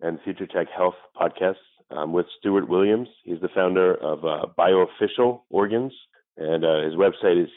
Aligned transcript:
and 0.00 0.18
Future 0.22 0.46
Tech 0.46 0.68
Health 0.74 0.94
podcasts 1.16 1.56
um, 1.90 2.12
with 2.12 2.26
Stuart 2.38 2.68
Williams. 2.68 3.08
He's 3.24 3.40
the 3.40 3.48
founder 3.54 3.94
of 3.94 4.24
uh, 4.24 4.46
Bioficial 4.58 5.40
Organs, 5.50 5.92
and 6.36 6.64
uh, 6.64 6.82
his 6.82 6.94
website 6.94 7.42
is 7.42 7.48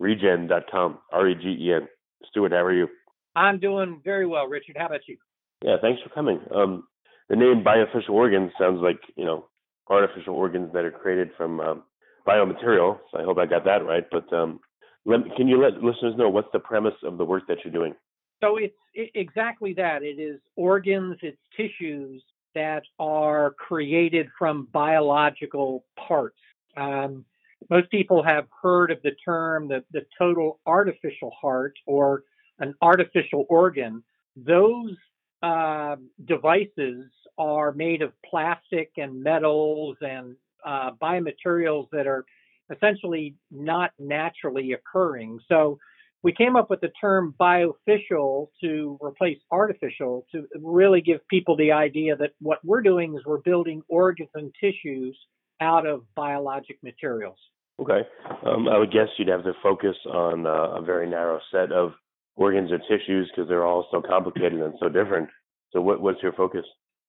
cvregen.com, 0.00 0.98
R-E-G-E-N. 1.12 1.88
Stuart, 2.28 2.52
how 2.52 2.64
are 2.64 2.72
you? 2.72 2.88
I'm 3.36 3.58
doing 3.58 4.00
very 4.04 4.26
well, 4.26 4.46
Richard. 4.46 4.76
How 4.78 4.86
about 4.86 5.00
you? 5.06 5.16
Yeah, 5.64 5.76
thanks 5.80 6.02
for 6.02 6.08
coming. 6.10 6.40
Um, 6.54 6.84
the 7.28 7.36
name 7.36 7.64
Bioficial 7.64 8.10
Organs 8.10 8.52
sounds 8.58 8.80
like, 8.82 9.00
you 9.16 9.24
know, 9.24 9.46
artificial 9.88 10.34
organs 10.34 10.72
that 10.72 10.84
are 10.84 10.90
created 10.90 11.30
from 11.36 11.60
um, 11.60 11.82
biomaterial. 12.26 12.98
So 13.10 13.20
I 13.20 13.24
hope 13.24 13.38
I 13.38 13.46
got 13.46 13.64
that 13.64 13.84
right. 13.84 14.04
But 14.10 14.32
um, 14.32 14.60
let, 15.04 15.20
can 15.36 15.48
you 15.48 15.60
let 15.62 15.82
listeners 15.82 16.14
know 16.16 16.28
what's 16.28 16.48
the 16.52 16.58
premise 16.58 16.94
of 17.04 17.18
the 17.18 17.24
work 17.24 17.44
that 17.48 17.58
you're 17.64 17.72
doing? 17.72 17.94
So 18.40 18.56
it's 18.56 18.76
it, 18.94 19.10
exactly 19.14 19.74
that. 19.74 20.02
It 20.02 20.18
is 20.18 20.40
organs, 20.56 21.18
it's 21.22 21.38
tissues 21.56 22.22
that 22.54 22.82
are 22.98 23.52
created 23.52 24.28
from 24.38 24.68
biological 24.72 25.84
parts. 25.96 26.38
Um, 26.76 27.24
most 27.68 27.90
people 27.90 28.22
have 28.22 28.46
heard 28.62 28.90
of 28.90 29.02
the 29.02 29.12
term 29.24 29.68
the, 29.68 29.84
the 29.92 30.06
total 30.18 30.58
artificial 30.66 31.30
heart 31.40 31.74
or 31.86 32.24
an 32.58 32.74
artificial 32.82 33.46
organ. 33.48 34.02
Those 34.36 34.96
uh, 35.42 35.96
devices 36.24 37.06
are 37.38 37.72
made 37.72 38.02
of 38.02 38.12
plastic 38.28 38.92
and 38.96 39.22
metals 39.22 39.96
and 40.00 40.36
uh, 40.64 40.90
biomaterials 41.00 41.88
that 41.92 42.06
are 42.06 42.24
essentially 42.70 43.34
not 43.50 43.92
naturally 43.98 44.72
occurring. 44.72 45.40
So 45.48 45.78
we 46.22 46.32
came 46.32 46.56
up 46.56 46.68
with 46.68 46.80
the 46.80 46.90
term 47.00 47.34
bioficial 47.40 48.48
to 48.62 48.98
replace 49.02 49.38
artificial 49.50 50.26
to 50.32 50.46
really 50.62 51.00
give 51.00 51.26
people 51.28 51.56
the 51.56 51.72
idea 51.72 52.16
that 52.16 52.32
what 52.40 52.58
we're 52.64 52.82
doing 52.82 53.14
is 53.14 53.22
we're 53.24 53.38
building 53.38 53.82
organs 53.88 54.28
and 54.34 54.52
tissues 54.60 55.18
out 55.60 55.86
of 55.86 56.02
biologic 56.14 56.78
materials. 56.82 57.38
Okay. 57.80 58.00
Um, 58.44 58.68
I 58.68 58.78
would 58.78 58.92
guess 58.92 59.08
you'd 59.16 59.28
have 59.28 59.44
to 59.44 59.52
focus 59.62 59.96
on 60.12 60.46
uh, 60.46 60.76
a 60.76 60.82
very 60.82 61.08
narrow 61.08 61.40
set 61.50 61.72
of 61.72 61.92
organs 62.36 62.70
or 62.70 62.78
tissues 62.78 63.30
because 63.34 63.48
they're 63.48 63.66
all 63.66 63.86
so 63.90 64.02
complicated 64.02 64.60
and 64.60 64.74
so 64.78 64.88
different. 64.88 65.28
So, 65.72 65.80
what, 65.80 66.00
what's 66.02 66.22
your 66.22 66.32
focus? 66.32 66.64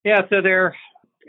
Yeah, 0.05 0.21
so 0.29 0.41
there 0.41 0.65
are 0.67 0.75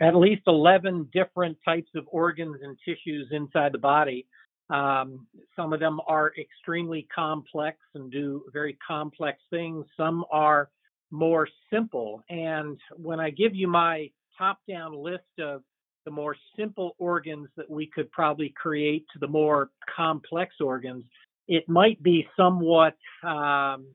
at 0.01 0.15
least 0.15 0.43
11 0.47 1.09
different 1.13 1.57
types 1.65 1.89
of 1.95 2.05
organs 2.07 2.57
and 2.61 2.77
tissues 2.85 3.27
inside 3.31 3.73
the 3.73 3.79
body. 3.79 4.27
Um, 4.69 5.27
some 5.55 5.73
of 5.73 5.79
them 5.79 5.99
are 6.07 6.31
extremely 6.39 7.07
complex 7.13 7.77
and 7.95 8.11
do 8.11 8.43
very 8.53 8.77
complex 8.85 9.39
things. 9.49 9.85
Some 9.97 10.25
are 10.31 10.69
more 11.11 11.47
simple. 11.71 12.23
And 12.29 12.79
when 12.97 13.19
I 13.19 13.29
give 13.29 13.53
you 13.53 13.67
my 13.67 14.09
top 14.37 14.59
down 14.67 14.95
list 14.95 15.39
of 15.39 15.61
the 16.05 16.11
more 16.11 16.35
simple 16.57 16.95
organs 16.97 17.47
that 17.55 17.69
we 17.69 17.87
could 17.87 18.11
probably 18.11 18.53
create 18.61 19.05
to 19.13 19.19
the 19.19 19.27
more 19.27 19.69
complex 19.95 20.55
organs, 20.59 21.03
it 21.47 21.67
might 21.69 22.01
be 22.01 22.27
somewhat 22.35 22.95
um, 23.23 23.85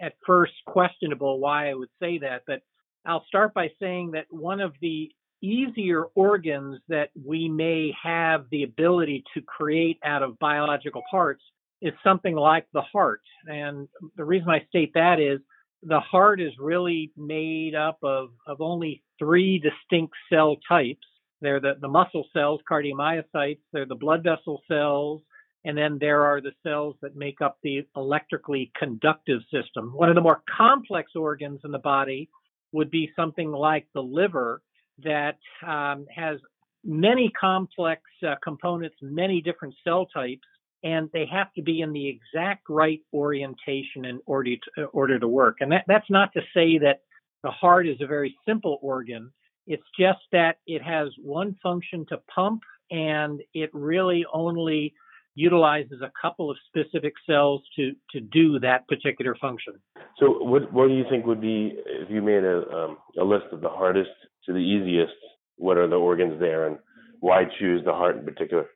at 0.00 0.14
first 0.26 0.52
questionable 0.66 1.38
why 1.38 1.70
I 1.70 1.74
would 1.74 1.88
say 2.00 2.18
that. 2.18 2.42
But 2.46 2.62
I'll 3.04 3.24
start 3.26 3.54
by 3.54 3.70
saying 3.80 4.12
that 4.12 4.26
one 4.30 4.60
of 4.60 4.74
the 4.80 5.10
easier 5.42 6.04
organs 6.14 6.80
that 6.88 7.10
we 7.24 7.48
may 7.48 7.92
have 8.02 8.46
the 8.50 8.62
ability 8.62 9.24
to 9.34 9.42
create 9.42 9.98
out 10.04 10.22
of 10.22 10.38
biological 10.38 11.02
parts 11.10 11.42
is 11.80 11.92
something 12.04 12.36
like 12.36 12.66
the 12.72 12.82
heart. 12.82 13.22
And 13.46 13.88
the 14.16 14.24
reason 14.24 14.48
I 14.48 14.64
state 14.68 14.92
that 14.94 15.18
is 15.18 15.40
the 15.82 16.00
heart 16.00 16.40
is 16.40 16.52
really 16.58 17.10
made 17.16 17.74
up 17.74 17.98
of, 18.02 18.30
of 18.46 18.60
only 18.60 19.02
three 19.18 19.58
distinct 19.58 20.14
cell 20.32 20.56
types. 20.68 21.06
They're 21.40 21.60
the, 21.60 21.74
the 21.80 21.88
muscle 21.88 22.24
cells, 22.32 22.60
cardiomyocytes, 22.70 23.58
they're 23.72 23.84
the 23.84 23.96
blood 23.96 24.22
vessel 24.22 24.62
cells, 24.68 25.22
and 25.64 25.76
then 25.76 25.98
there 25.98 26.22
are 26.24 26.40
the 26.40 26.52
cells 26.62 26.94
that 27.02 27.16
make 27.16 27.40
up 27.40 27.58
the 27.64 27.84
electrically 27.96 28.70
conductive 28.78 29.40
system. 29.52 29.92
One 29.92 30.08
of 30.08 30.14
the 30.14 30.20
more 30.20 30.42
complex 30.56 31.12
organs 31.16 31.60
in 31.64 31.72
the 31.72 31.78
body 31.78 32.28
would 32.70 32.90
be 32.90 33.10
something 33.16 33.50
like 33.50 33.86
the 33.92 34.02
liver, 34.02 34.62
that 35.02 35.38
um, 35.66 36.06
has 36.14 36.38
many 36.84 37.30
complex 37.38 38.02
uh, 38.26 38.34
components, 38.42 38.96
many 39.02 39.40
different 39.40 39.74
cell 39.84 40.06
types, 40.06 40.46
and 40.84 41.08
they 41.12 41.26
have 41.26 41.52
to 41.54 41.62
be 41.62 41.80
in 41.80 41.92
the 41.92 42.08
exact 42.08 42.64
right 42.68 43.00
orientation 43.12 44.04
in 44.04 44.20
order 44.26 44.56
to, 44.76 44.84
order 44.86 45.18
to 45.18 45.28
work. 45.28 45.58
And 45.60 45.70
that, 45.72 45.84
that's 45.86 46.10
not 46.10 46.32
to 46.34 46.40
say 46.54 46.78
that 46.78 47.02
the 47.42 47.50
heart 47.50 47.86
is 47.86 47.96
a 48.00 48.06
very 48.06 48.36
simple 48.46 48.78
organ. 48.82 49.32
It's 49.66 49.86
just 49.98 50.20
that 50.32 50.56
it 50.66 50.82
has 50.82 51.08
one 51.22 51.56
function 51.62 52.04
to 52.08 52.18
pump, 52.34 52.62
and 52.90 53.40
it 53.54 53.70
really 53.72 54.24
only 54.32 54.92
utilizes 55.34 56.02
a 56.02 56.10
couple 56.20 56.50
of 56.50 56.56
specific 56.66 57.14
cells 57.26 57.62
to 57.76 57.92
to 58.10 58.20
do 58.20 58.58
that 58.58 58.86
particular 58.88 59.36
function. 59.40 59.74
So, 60.18 60.42
what 60.42 60.72
what 60.72 60.88
do 60.88 60.94
you 60.94 61.04
think 61.08 61.26
would 61.26 61.40
be 61.40 61.74
if 61.86 62.10
you 62.10 62.22
made 62.22 62.44
a 62.44 62.68
um, 62.70 62.98
a 63.18 63.24
list 63.24 63.46
of 63.52 63.60
the 63.60 63.68
hardest 63.68 64.10
to 64.46 64.52
the 64.52 64.58
easiest, 64.58 65.12
what 65.56 65.76
are 65.76 65.88
the 65.88 65.96
organs 65.96 66.40
there 66.40 66.66
and 66.66 66.78
why 67.20 67.44
choose 67.58 67.84
the 67.84 67.92
heart 67.92 68.16
in 68.16 68.24
particular? 68.24 68.66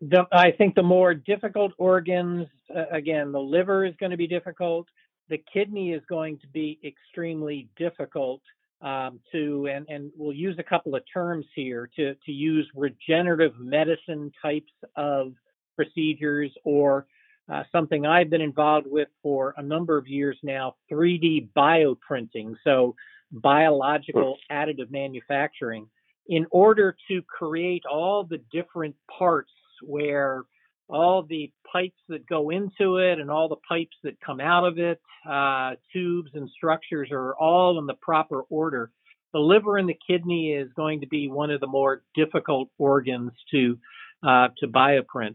The, 0.00 0.26
I 0.32 0.50
think 0.50 0.74
the 0.74 0.82
more 0.82 1.14
difficult 1.14 1.72
organs, 1.78 2.46
uh, 2.74 2.84
again, 2.90 3.32
the 3.32 3.40
liver 3.40 3.84
is 3.84 3.94
going 3.98 4.10
to 4.10 4.16
be 4.16 4.26
difficult. 4.26 4.86
The 5.28 5.42
kidney 5.52 5.92
is 5.92 6.02
going 6.08 6.38
to 6.38 6.46
be 6.48 6.78
extremely 6.84 7.68
difficult 7.76 8.40
um, 8.82 9.20
to, 9.32 9.68
and, 9.72 9.86
and 9.88 10.10
we'll 10.16 10.34
use 10.34 10.56
a 10.58 10.62
couple 10.62 10.94
of 10.94 11.02
terms 11.12 11.46
here 11.54 11.88
to, 11.96 12.14
to 12.14 12.32
use 12.32 12.68
regenerative 12.74 13.58
medicine 13.58 14.32
types 14.42 14.72
of 14.96 15.32
procedures 15.76 16.52
or 16.64 17.06
uh, 17.52 17.62
something 17.70 18.04
I've 18.04 18.30
been 18.30 18.40
involved 18.40 18.86
with 18.88 19.08
for 19.22 19.54
a 19.56 19.62
number 19.62 19.96
of 19.96 20.08
years 20.08 20.36
now 20.42 20.74
3D 20.90 21.48
bioprinting. 21.56 22.56
So, 22.64 22.96
biological 23.32 24.36
additive 24.50 24.90
manufacturing 24.90 25.88
in 26.28 26.46
order 26.50 26.96
to 27.08 27.22
create 27.22 27.84
all 27.90 28.24
the 28.24 28.40
different 28.52 28.96
parts 29.18 29.52
where 29.82 30.44
all 30.88 31.22
the 31.22 31.52
pipes 31.72 31.98
that 32.08 32.26
go 32.28 32.50
into 32.50 32.98
it 32.98 33.18
and 33.18 33.30
all 33.30 33.48
the 33.48 33.56
pipes 33.68 33.96
that 34.04 34.20
come 34.20 34.40
out 34.40 34.64
of 34.64 34.78
it, 34.78 35.00
uh, 35.28 35.72
tubes 35.92 36.30
and 36.34 36.48
structures 36.50 37.08
are 37.10 37.34
all 37.36 37.78
in 37.78 37.86
the 37.86 37.94
proper 37.94 38.42
order. 38.42 38.90
The 39.32 39.40
liver 39.40 39.76
and 39.76 39.88
the 39.88 39.98
kidney 40.06 40.52
is 40.52 40.68
going 40.76 41.00
to 41.00 41.06
be 41.06 41.28
one 41.28 41.50
of 41.50 41.60
the 41.60 41.66
more 41.66 42.02
difficult 42.14 42.70
organs 42.78 43.32
to 43.50 43.78
uh, 44.26 44.48
to 44.58 44.68
bioprint. 44.68 45.34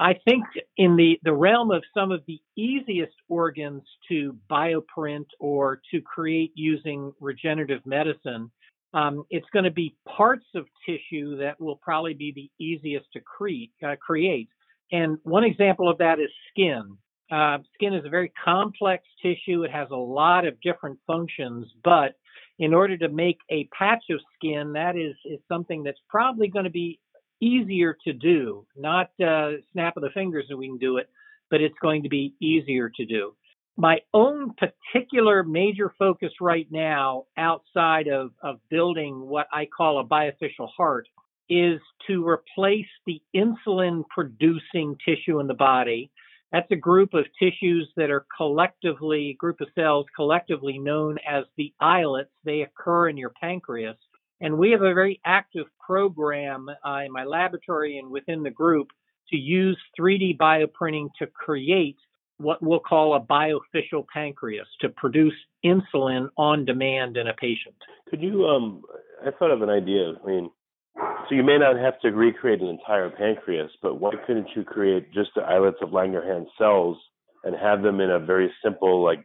I 0.00 0.14
think 0.24 0.44
in 0.76 0.96
the, 0.96 1.18
the 1.24 1.32
realm 1.32 1.70
of 1.70 1.82
some 1.92 2.12
of 2.12 2.22
the 2.26 2.40
easiest 2.56 3.14
organs 3.28 3.82
to 4.08 4.36
bioprint 4.48 5.26
or 5.40 5.80
to 5.90 6.00
create 6.00 6.52
using 6.54 7.12
regenerative 7.20 7.84
medicine, 7.84 8.50
um, 8.94 9.24
it's 9.28 9.48
going 9.52 9.64
to 9.64 9.70
be 9.70 9.96
parts 10.06 10.46
of 10.54 10.66
tissue 10.86 11.36
that 11.38 11.60
will 11.60 11.76
probably 11.76 12.14
be 12.14 12.32
the 12.32 12.64
easiest 12.64 13.06
to 13.12 13.20
create. 13.20 13.72
Uh, 13.84 13.96
create. 14.00 14.48
And 14.92 15.18
one 15.24 15.44
example 15.44 15.88
of 15.90 15.98
that 15.98 16.20
is 16.20 16.30
skin. 16.50 16.96
Uh, 17.30 17.58
skin 17.74 17.92
is 17.92 18.04
a 18.06 18.08
very 18.08 18.32
complex 18.42 19.04
tissue. 19.20 19.64
It 19.64 19.70
has 19.70 19.88
a 19.90 19.96
lot 19.96 20.46
of 20.46 20.60
different 20.62 20.98
functions, 21.06 21.66
but 21.84 22.14
in 22.58 22.72
order 22.72 22.96
to 22.96 23.08
make 23.08 23.38
a 23.50 23.68
patch 23.76 24.04
of 24.10 24.20
skin, 24.34 24.72
that 24.72 24.96
is, 24.96 25.14
is 25.24 25.38
something 25.48 25.82
that's 25.82 26.00
probably 26.08 26.48
going 26.48 26.64
to 26.64 26.70
be 26.70 26.98
easier 27.40 27.96
to 28.04 28.12
do, 28.12 28.66
not 28.76 29.10
uh, 29.24 29.52
snap 29.72 29.96
of 29.96 30.02
the 30.02 30.10
fingers 30.14 30.46
and 30.50 30.58
we 30.58 30.68
can 30.68 30.78
do 30.78 30.96
it, 30.98 31.08
but 31.50 31.60
it's 31.60 31.78
going 31.80 32.02
to 32.02 32.08
be 32.08 32.34
easier 32.40 32.90
to 32.96 33.04
do. 33.06 33.34
My 33.76 34.00
own 34.12 34.54
particular 34.54 35.44
major 35.44 35.94
focus 35.98 36.32
right 36.40 36.66
now, 36.70 37.26
outside 37.36 38.08
of, 38.08 38.32
of 38.42 38.58
building 38.70 39.20
what 39.20 39.46
I 39.52 39.66
call 39.66 40.00
a 40.00 40.04
bioficial 40.04 40.68
heart, 40.76 41.06
is 41.48 41.80
to 42.06 42.26
replace 42.28 42.86
the 43.06 43.22
insulin 43.34 44.04
producing 44.08 44.96
tissue 45.04 45.40
in 45.40 45.46
the 45.46 45.54
body 45.54 46.10
That's 46.52 46.70
a 46.70 46.76
group 46.76 47.12
of 47.14 47.26
tissues 47.38 47.90
that 47.96 48.10
are 48.10 48.26
collectively, 48.36 49.36
group 49.38 49.60
of 49.60 49.68
cells 49.74 50.06
collectively 50.16 50.78
known 50.78 51.18
as 51.28 51.44
the 51.56 51.74
islets. 51.80 52.30
They 52.44 52.62
occur 52.62 53.08
in 53.08 53.16
your 53.16 53.32
pancreas. 53.40 53.96
And 54.40 54.58
we 54.58 54.70
have 54.70 54.82
a 54.82 54.94
very 54.94 55.20
active 55.24 55.66
program 55.84 56.68
uh, 56.68 57.00
in 57.04 57.12
my 57.12 57.24
laboratory 57.24 57.98
and 57.98 58.10
within 58.10 58.42
the 58.42 58.50
group 58.50 58.88
to 59.30 59.36
use 59.36 59.78
3D 59.98 60.36
bioprinting 60.38 61.08
to 61.18 61.26
create 61.26 61.96
what 62.38 62.62
we'll 62.62 62.78
call 62.78 63.14
a 63.14 63.20
bioficial 63.20 64.06
pancreas 64.12 64.68
to 64.80 64.88
produce 64.90 65.34
insulin 65.64 66.28
on 66.36 66.64
demand 66.64 67.16
in 67.16 67.26
a 67.26 67.34
patient. 67.34 67.74
Could 68.08 68.22
you, 68.22 68.46
um, 68.46 68.82
I 69.26 69.30
thought 69.32 69.50
of 69.50 69.62
an 69.62 69.70
idea. 69.70 70.12
I 70.22 70.26
mean, 70.26 70.50
so 70.96 71.34
you 71.34 71.42
may 71.42 71.58
not 71.58 71.76
have 71.76 72.00
to 72.00 72.10
recreate 72.10 72.60
an 72.60 72.68
entire 72.68 73.10
pancreas, 73.10 73.70
but 73.82 74.00
why 74.00 74.12
couldn't 74.26 74.48
you 74.54 74.64
create 74.64 75.12
just 75.12 75.30
the 75.34 75.42
islets 75.42 75.78
of 75.82 75.90
Langerhans 75.90 76.46
cells 76.56 76.96
and 77.44 77.54
have 77.56 77.82
them 77.82 78.00
in 78.00 78.10
a 78.10 78.18
very 78.18 78.50
simple, 78.64 79.04
like 79.04 79.24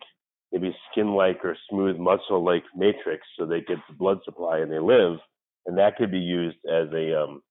maybe 0.54 0.76
skin-like 0.92 1.44
or 1.44 1.58
smooth 1.70 1.98
muscle-like 1.98 2.64
matrix, 2.76 3.26
so 3.38 3.46
they 3.46 3.62
get 3.62 3.80
the 3.90 3.96
blood 3.96 4.20
supply 4.24 4.60
and 4.60 4.72
they 4.72 4.80
live, 4.80 5.18
and 5.66 5.78
that 5.78 5.98
could 5.98 6.12
be 6.12 6.20
used 6.20 6.58
as 6.72 6.88
a 6.94 7.22
um, 7.22 7.42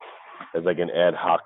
as 0.54 0.64
like 0.64 0.78
an 0.78 0.90
ad 0.90 1.14
hoc 1.14 1.40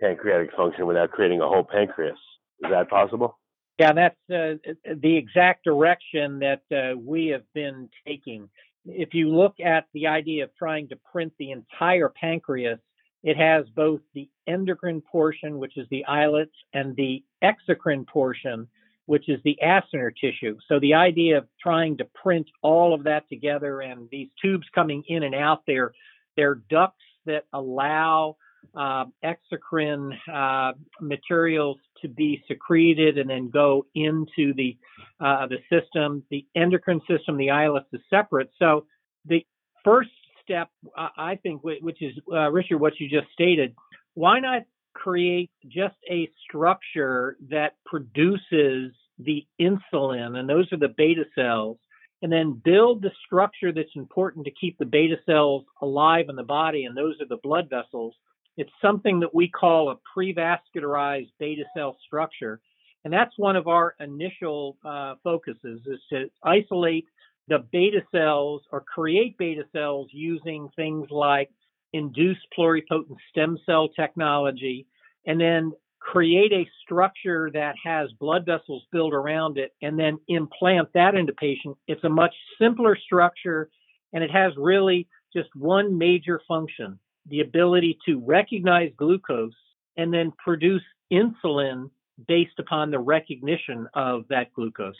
pancreatic 0.00 0.50
function 0.54 0.86
without 0.86 1.10
creating 1.10 1.40
a 1.40 1.48
whole 1.48 1.64
pancreas. 1.64 2.18
Is 2.62 2.70
that 2.70 2.90
possible? 2.90 3.38
Yeah, 3.78 3.92
that's 3.92 4.16
uh, 4.30 4.54
the 4.94 5.16
exact 5.16 5.64
direction 5.64 6.40
that 6.40 6.62
uh, 6.72 6.98
we 6.98 7.28
have 7.28 7.44
been 7.54 7.88
taking 8.06 8.48
if 8.88 9.14
you 9.14 9.28
look 9.30 9.54
at 9.64 9.86
the 9.92 10.06
idea 10.06 10.44
of 10.44 10.50
trying 10.56 10.88
to 10.88 10.96
print 10.96 11.32
the 11.38 11.50
entire 11.50 12.08
pancreas, 12.08 12.78
it 13.22 13.36
has 13.36 13.66
both 13.74 14.00
the 14.14 14.28
endocrine 14.46 15.00
portion, 15.00 15.58
which 15.58 15.76
is 15.76 15.86
the 15.90 16.04
islets, 16.04 16.54
and 16.72 16.94
the 16.96 17.24
exocrine 17.42 18.06
portion, 18.06 18.68
which 19.06 19.28
is 19.28 19.40
the 19.44 19.58
acinar 19.64 20.10
tissue. 20.14 20.56
So 20.68 20.78
the 20.78 20.94
idea 20.94 21.38
of 21.38 21.46
trying 21.60 21.96
to 21.98 22.04
print 22.04 22.46
all 22.62 22.92
of 22.92 23.04
that 23.04 23.28
together 23.28 23.80
and 23.80 24.08
these 24.10 24.28
tubes 24.42 24.66
coming 24.74 25.02
in 25.08 25.22
and 25.22 25.34
out, 25.34 25.62
they're, 25.66 25.92
they're 26.36 26.56
ducts 26.68 27.04
that 27.24 27.44
allow 27.52 28.36
uh, 28.74 29.04
exocrine 29.24 30.12
uh, 30.32 30.72
materials 31.00 31.78
to 32.02 32.08
be 32.08 32.42
secreted 32.48 33.16
and 33.18 33.30
then 33.30 33.48
go 33.48 33.86
into 33.94 34.52
the 34.54 34.76
uh, 35.20 35.46
the 35.46 35.58
system. 35.70 36.22
The 36.30 36.46
endocrine 36.54 37.00
system, 37.08 37.36
the 37.36 37.50
islets, 37.50 37.86
is 37.92 38.00
separate. 38.10 38.50
So 38.58 38.86
the 39.24 39.46
first 39.84 40.10
step, 40.42 40.68
I 40.96 41.38
think, 41.42 41.62
which 41.64 42.02
is 42.02 42.12
uh, 42.30 42.50
Richard, 42.50 42.78
what 42.78 42.98
you 42.98 43.08
just 43.08 43.32
stated, 43.32 43.74
why 44.14 44.40
not 44.40 44.62
create 45.02 45.50
just 45.68 45.96
a 46.10 46.28
structure 46.46 47.36
that 47.50 47.74
produces 47.84 48.92
the 49.18 49.46
insulin, 49.60 50.38
and 50.38 50.48
those 50.48 50.72
are 50.72 50.78
the 50.78 50.94
beta 50.96 51.24
cells, 51.34 51.78
and 52.22 52.32
then 52.32 52.60
build 52.64 53.02
the 53.02 53.12
structure 53.24 53.72
that's 53.72 53.96
important 53.96 54.44
to 54.44 54.50
keep 54.50 54.78
the 54.78 54.84
beta 54.84 55.16
cells 55.26 55.64
alive 55.80 56.26
in 56.28 56.36
the 56.36 56.42
body, 56.42 56.84
and 56.84 56.96
those 56.96 57.20
are 57.20 57.28
the 57.28 57.40
blood 57.42 57.68
vessels 57.70 58.14
it's 58.56 58.72
something 58.80 59.20
that 59.20 59.34
we 59.34 59.48
call 59.48 59.90
a 59.90 59.98
prevascularized 60.16 61.30
beta 61.38 61.64
cell 61.76 61.96
structure. 62.06 62.60
And 63.04 63.12
that's 63.12 63.36
one 63.36 63.56
of 63.56 63.68
our 63.68 63.94
initial 64.00 64.78
uh, 64.84 65.14
focuses 65.22 65.80
is 65.86 66.00
to 66.10 66.30
isolate 66.42 67.06
the 67.48 67.64
beta 67.70 68.02
cells 68.10 68.62
or 68.72 68.80
create 68.80 69.38
beta 69.38 69.64
cells 69.72 70.08
using 70.12 70.68
things 70.74 71.08
like 71.10 71.50
induced 71.96 72.46
pluripotent 72.56 73.16
stem 73.30 73.58
cell 73.66 73.88
technology 73.88 74.86
and 75.26 75.40
then 75.40 75.72
create 75.98 76.52
a 76.52 76.68
structure 76.84 77.50
that 77.52 77.74
has 77.82 78.10
blood 78.20 78.46
vessels 78.46 78.84
built 78.92 79.12
around 79.12 79.58
it 79.58 79.74
and 79.82 79.98
then 79.98 80.18
implant 80.28 80.88
that 80.94 81.14
into 81.14 81.32
patient. 81.32 81.76
It's 81.88 82.04
a 82.04 82.08
much 82.08 82.34
simpler 82.60 82.96
structure 82.96 83.70
and 84.12 84.22
it 84.22 84.30
has 84.30 84.52
really 84.56 85.08
just 85.34 85.48
one 85.54 85.98
major 85.98 86.40
function 86.46 86.98
the 87.28 87.40
ability 87.40 87.98
to 88.06 88.20
recognize 88.24 88.92
glucose 88.96 89.52
and 89.96 90.12
then 90.12 90.32
produce 90.38 90.82
insulin 91.12 91.90
based 92.28 92.58
upon 92.58 92.90
the 92.90 92.98
recognition 92.98 93.88
of 93.94 94.24
that 94.28 94.52
glucose. 94.52 94.94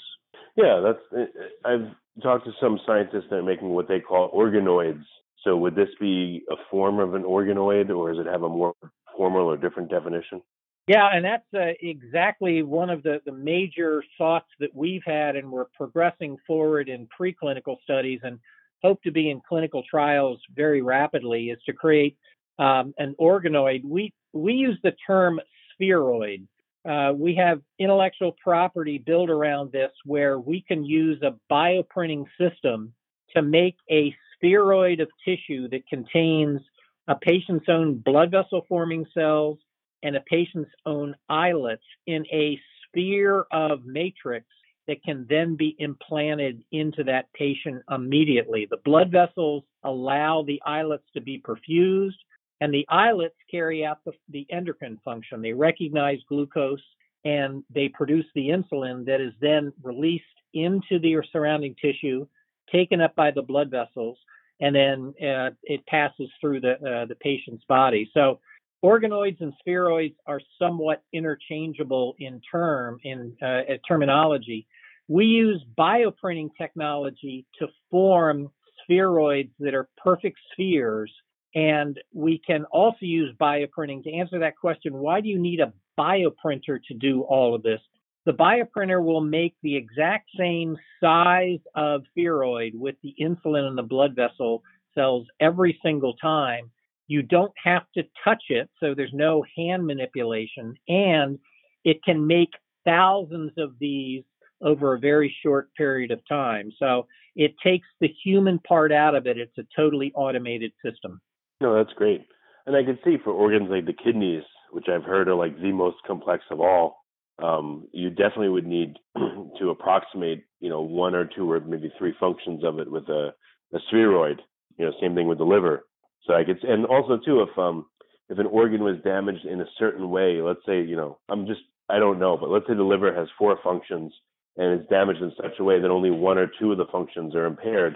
Yeah, 0.56 0.80
that's. 0.80 1.28
I've 1.64 1.92
talked 2.22 2.46
to 2.46 2.52
some 2.60 2.80
scientists 2.86 3.26
that 3.30 3.36
are 3.36 3.42
making 3.42 3.68
what 3.68 3.88
they 3.88 4.00
call 4.00 4.30
organoids. 4.32 5.04
So, 5.46 5.56
would 5.56 5.76
this 5.76 5.88
be 6.00 6.42
a 6.50 6.56
form 6.70 6.98
of 6.98 7.14
an 7.14 7.22
organoid, 7.22 7.88
or 7.94 8.12
does 8.12 8.26
it 8.26 8.28
have 8.28 8.42
a 8.42 8.48
more 8.48 8.74
formal 9.16 9.46
or 9.46 9.56
different 9.56 9.88
definition? 9.88 10.42
Yeah, 10.88 11.08
and 11.12 11.24
that's 11.24 11.46
uh, 11.54 11.72
exactly 11.80 12.62
one 12.62 12.90
of 12.90 13.04
the, 13.04 13.20
the 13.24 13.32
major 13.32 14.02
thoughts 14.18 14.48
that 14.58 14.74
we've 14.74 15.02
had, 15.06 15.36
and 15.36 15.50
we're 15.50 15.66
progressing 15.76 16.36
forward 16.46 16.88
in 16.88 17.08
preclinical 17.18 17.76
studies. 17.84 18.20
And 18.24 18.40
hope 18.82 19.00
to 19.04 19.12
be 19.12 19.30
in 19.30 19.40
clinical 19.48 19.84
trials 19.88 20.40
very 20.54 20.82
rapidly 20.82 21.50
is 21.50 21.58
to 21.66 21.72
create 21.72 22.16
um, 22.58 22.92
an 22.98 23.14
organoid. 23.20 23.84
We 23.84 24.12
we 24.32 24.54
use 24.54 24.78
the 24.82 24.94
term 25.06 25.40
spheroid. 25.72 26.46
Uh, 26.88 27.12
we 27.14 27.36
have 27.36 27.60
intellectual 27.78 28.34
property 28.42 28.98
built 28.98 29.30
around 29.30 29.70
this 29.70 29.92
where 30.04 30.40
we 30.40 30.60
can 30.60 30.84
use 30.84 31.22
a 31.22 31.34
bioprinting 31.52 32.24
system 32.38 32.92
to 33.34 33.42
make 33.42 33.76
a 33.90 34.14
spheroid 34.36 35.00
of 35.00 35.08
tissue 35.24 35.68
that 35.68 35.86
contains 35.88 36.60
a 37.08 37.14
patient's 37.14 37.66
own 37.68 37.98
blood 37.98 38.30
vessel 38.30 38.64
forming 38.68 39.06
cells 39.14 39.58
and 40.02 40.16
a 40.16 40.20
patient's 40.20 40.70
own 40.84 41.14
islets 41.28 41.82
in 42.06 42.24
a 42.32 42.58
sphere 42.88 43.46
of 43.52 43.84
matrix 43.84 44.46
that 44.86 45.02
can 45.02 45.26
then 45.28 45.56
be 45.56 45.74
implanted 45.78 46.62
into 46.70 47.02
that 47.04 47.32
patient 47.32 47.82
immediately. 47.90 48.66
The 48.70 48.78
blood 48.84 49.10
vessels 49.10 49.64
allow 49.82 50.42
the 50.42 50.62
islets 50.64 51.04
to 51.14 51.20
be 51.20 51.42
perfused, 51.42 52.14
and 52.60 52.72
the 52.72 52.86
islets 52.88 53.34
carry 53.50 53.84
out 53.84 53.98
the, 54.04 54.12
the 54.28 54.46
endocrine 54.50 54.98
function. 55.04 55.42
They 55.42 55.52
recognize 55.52 56.18
glucose 56.28 56.80
and 57.24 57.64
they 57.74 57.88
produce 57.88 58.26
the 58.34 58.48
insulin 58.48 59.04
that 59.06 59.20
is 59.20 59.32
then 59.40 59.72
released 59.82 60.24
into 60.54 61.00
the 61.00 61.20
surrounding 61.32 61.74
tissue, 61.82 62.26
taken 62.70 63.00
up 63.00 63.14
by 63.14 63.30
the 63.30 63.42
blood 63.42 63.70
vessels, 63.70 64.18
and 64.60 64.74
then 64.74 65.14
uh, 65.22 65.50
it 65.62 65.86
passes 65.86 66.28
through 66.40 66.60
the 66.60 66.72
uh, 66.72 67.06
the 67.06 67.16
patient's 67.20 67.64
body. 67.68 68.10
So 68.14 68.40
organoids 68.84 69.40
and 69.40 69.52
spheroids 69.66 70.14
are 70.26 70.40
somewhat 70.58 71.02
interchangeable 71.12 72.14
in 72.18 72.40
term 72.50 72.98
in 73.04 73.36
uh, 73.42 73.62
terminology. 73.86 74.66
We 75.08 75.26
use 75.26 75.62
bioprinting 75.78 76.50
technology 76.58 77.46
to 77.58 77.68
form 77.90 78.50
spheroids 78.88 79.50
that 79.60 79.74
are 79.74 79.88
perfect 79.96 80.38
spheres. 80.52 81.12
And 81.54 81.98
we 82.12 82.40
can 82.46 82.64
also 82.66 82.98
use 83.00 83.34
bioprinting 83.40 84.02
to 84.04 84.12
answer 84.12 84.38
that 84.40 84.56
question 84.56 84.94
why 84.94 85.20
do 85.20 85.28
you 85.28 85.38
need 85.38 85.60
a 85.60 85.72
bioprinter 85.98 86.78
to 86.88 86.94
do 86.94 87.22
all 87.22 87.54
of 87.54 87.62
this? 87.62 87.80
The 88.26 88.32
bioprinter 88.32 89.02
will 89.02 89.20
make 89.20 89.54
the 89.62 89.76
exact 89.76 90.28
same 90.36 90.76
size 91.00 91.60
of 91.76 92.02
spheroid 92.10 92.72
with 92.74 92.96
the 93.02 93.14
insulin 93.20 93.68
in 93.68 93.76
the 93.76 93.84
blood 93.84 94.16
vessel 94.16 94.64
cells 94.96 95.28
every 95.40 95.78
single 95.80 96.14
time. 96.14 96.72
You 97.06 97.22
don't 97.22 97.52
have 97.62 97.84
to 97.94 98.02
touch 98.24 98.42
it, 98.48 98.68
so 98.80 98.94
there's 98.94 99.12
no 99.14 99.44
hand 99.56 99.86
manipulation. 99.86 100.74
And 100.88 101.38
it 101.84 102.02
can 102.02 102.26
make 102.26 102.50
thousands 102.84 103.52
of 103.58 103.78
these 103.78 104.24
over 104.60 104.94
a 104.94 104.98
very 104.98 105.32
short 105.44 105.72
period 105.74 106.10
of 106.10 106.20
time. 106.28 106.72
So 106.80 107.06
it 107.36 107.54
takes 107.62 107.86
the 108.00 108.12
human 108.24 108.58
part 108.58 108.90
out 108.90 109.14
of 109.14 109.28
it. 109.28 109.38
It's 109.38 109.56
a 109.58 109.66
totally 109.76 110.10
automated 110.16 110.72
system. 110.84 111.20
No, 111.60 111.76
that's 111.76 111.94
great. 111.94 112.26
And 112.66 112.74
I 112.74 112.82
can 112.82 112.98
see 113.04 113.18
for 113.22 113.30
organs 113.30 113.70
like 113.70 113.86
the 113.86 113.92
kidneys, 113.92 114.42
which 114.72 114.86
I've 114.88 115.04
heard 115.04 115.28
are 115.28 115.36
like 115.36 115.56
the 115.60 115.70
most 115.70 115.98
complex 116.04 116.42
of 116.50 116.60
all, 116.60 117.05
um, 117.42 117.88
you 117.92 118.10
definitely 118.10 118.48
would 118.48 118.66
need 118.66 118.96
to 119.58 119.70
approximate, 119.70 120.44
you 120.60 120.68
know, 120.68 120.80
one 120.80 121.14
or 121.14 121.26
two 121.26 121.50
or 121.50 121.60
maybe 121.60 121.92
three 121.98 122.14
functions 122.18 122.64
of 122.64 122.78
it 122.78 122.90
with 122.90 123.08
a, 123.08 123.34
a 123.74 123.78
spheroid. 123.88 124.40
You 124.78 124.86
know, 124.86 124.92
same 125.00 125.14
thing 125.14 125.28
with 125.28 125.38
the 125.38 125.44
liver. 125.44 125.86
So 126.26 126.34
I 126.34 126.44
could, 126.44 126.62
and 126.64 126.86
also 126.86 127.18
too, 127.24 127.42
if 127.42 127.58
um, 127.58 127.86
if 128.28 128.38
an 128.38 128.46
organ 128.46 128.82
was 128.82 128.96
damaged 129.04 129.44
in 129.44 129.60
a 129.60 129.66
certain 129.78 130.10
way, 130.10 130.40
let's 130.42 130.64
say, 130.66 130.82
you 130.82 130.96
know, 130.96 131.18
I'm 131.28 131.46
just, 131.46 131.60
I 131.88 131.98
don't 131.98 132.18
know, 132.18 132.36
but 132.36 132.50
let's 132.50 132.66
say 132.66 132.74
the 132.74 132.82
liver 132.82 133.14
has 133.14 133.28
four 133.38 133.58
functions 133.62 134.12
and 134.56 134.80
it's 134.80 134.90
damaged 134.90 135.22
in 135.22 135.32
such 135.40 135.58
a 135.60 135.64
way 135.64 135.80
that 135.80 135.90
only 135.90 136.10
one 136.10 136.38
or 136.38 136.50
two 136.58 136.72
of 136.72 136.78
the 136.78 136.86
functions 136.90 137.34
are 137.34 137.44
impaired, 137.44 137.94